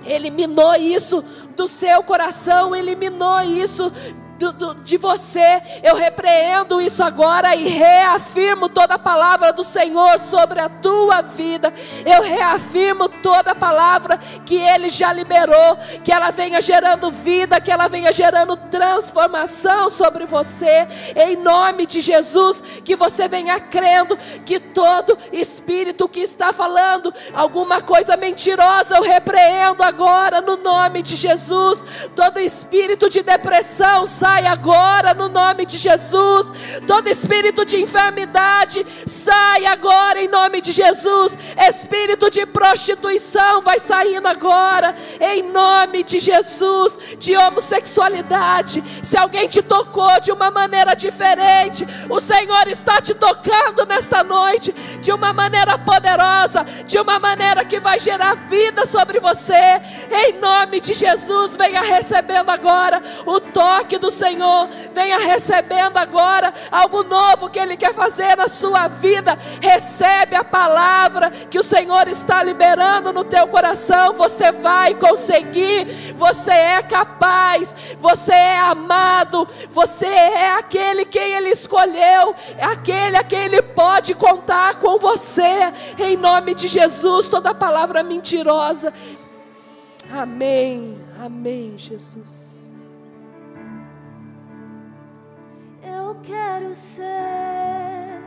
[0.04, 1.22] eliminou isso
[1.56, 3.92] do seu coração, eliminou isso
[4.38, 5.62] do, do, de você.
[5.82, 11.72] Eu repreendo isso agora e reafirmo toda a palavra do Senhor sobre a tua vida.
[12.04, 17.70] Eu reafirmo toda a palavra que Ele já liberou, que ela venha gerando vida, que
[17.70, 20.86] ela venha gerando transformação sobre você.
[21.16, 27.80] Em nome de Jesus, que você venha crendo que todo espírito que está falando alguma
[27.80, 31.82] coisa mentirosa, eu repreendo agora no nome de Jesus.
[32.14, 36.80] Todo espírito de depressão, sai agora no nome de Jesus.
[36.84, 41.38] Todo espírito de enfermidade, sai agora em nome de Jesus.
[41.68, 46.98] Espírito de prostituição, vai saindo agora em nome de Jesus.
[47.18, 53.86] De homossexualidade, se alguém te tocou de uma maneira diferente, o Senhor está te tocando
[53.86, 59.80] nesta noite de uma maneira poderosa, de uma maneira que vai gerar vida sobre você.
[60.10, 64.68] Em nome de Jesus, venha recebendo agora o toque do Senhor.
[64.92, 69.38] Venha recebendo agora algo novo que Ele quer fazer na sua vida.
[69.60, 74.14] Recebe a palavra que o Senhor está liberando no teu coração.
[74.14, 76.14] Você vai conseguir.
[76.16, 77.74] Você é capaz.
[78.00, 79.46] Você é amado.
[79.70, 82.34] Você é aquele quem Ele escolheu.
[82.56, 85.72] É aquele a quem Ele pode contar com você.
[85.98, 88.92] Em nome de Jesus, toda palavra mentirosa.
[90.10, 90.98] Amém.
[91.18, 92.45] Amém, Jesus.
[96.22, 98.20] Quero ser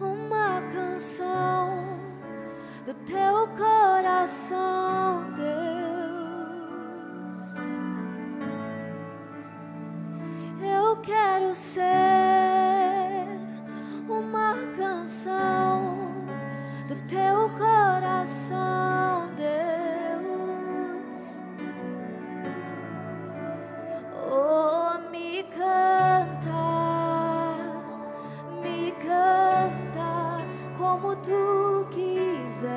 [0.00, 1.84] uma canção
[2.86, 5.54] do teu coração, Deus.
[10.62, 13.26] Eu quero ser
[14.08, 15.96] uma canção
[16.88, 19.54] do teu coração, Deus.
[24.30, 25.42] Oh, me
[31.04, 32.70] como tu quiseres.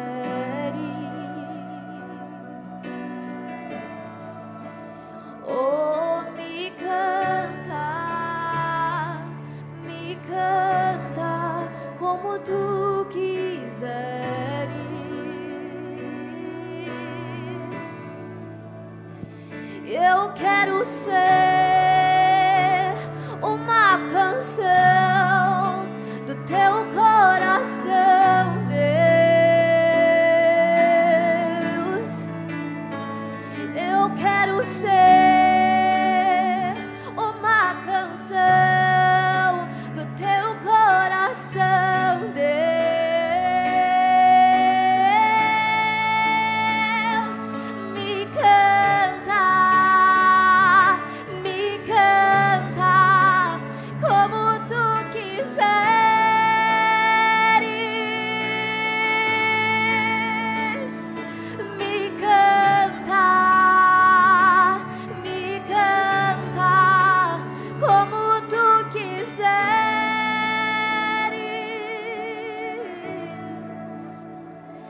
[5.48, 7.86] Oh, me canta,
[9.82, 13.88] me canta como tu quiseres.
[19.86, 21.57] Eu quero ser.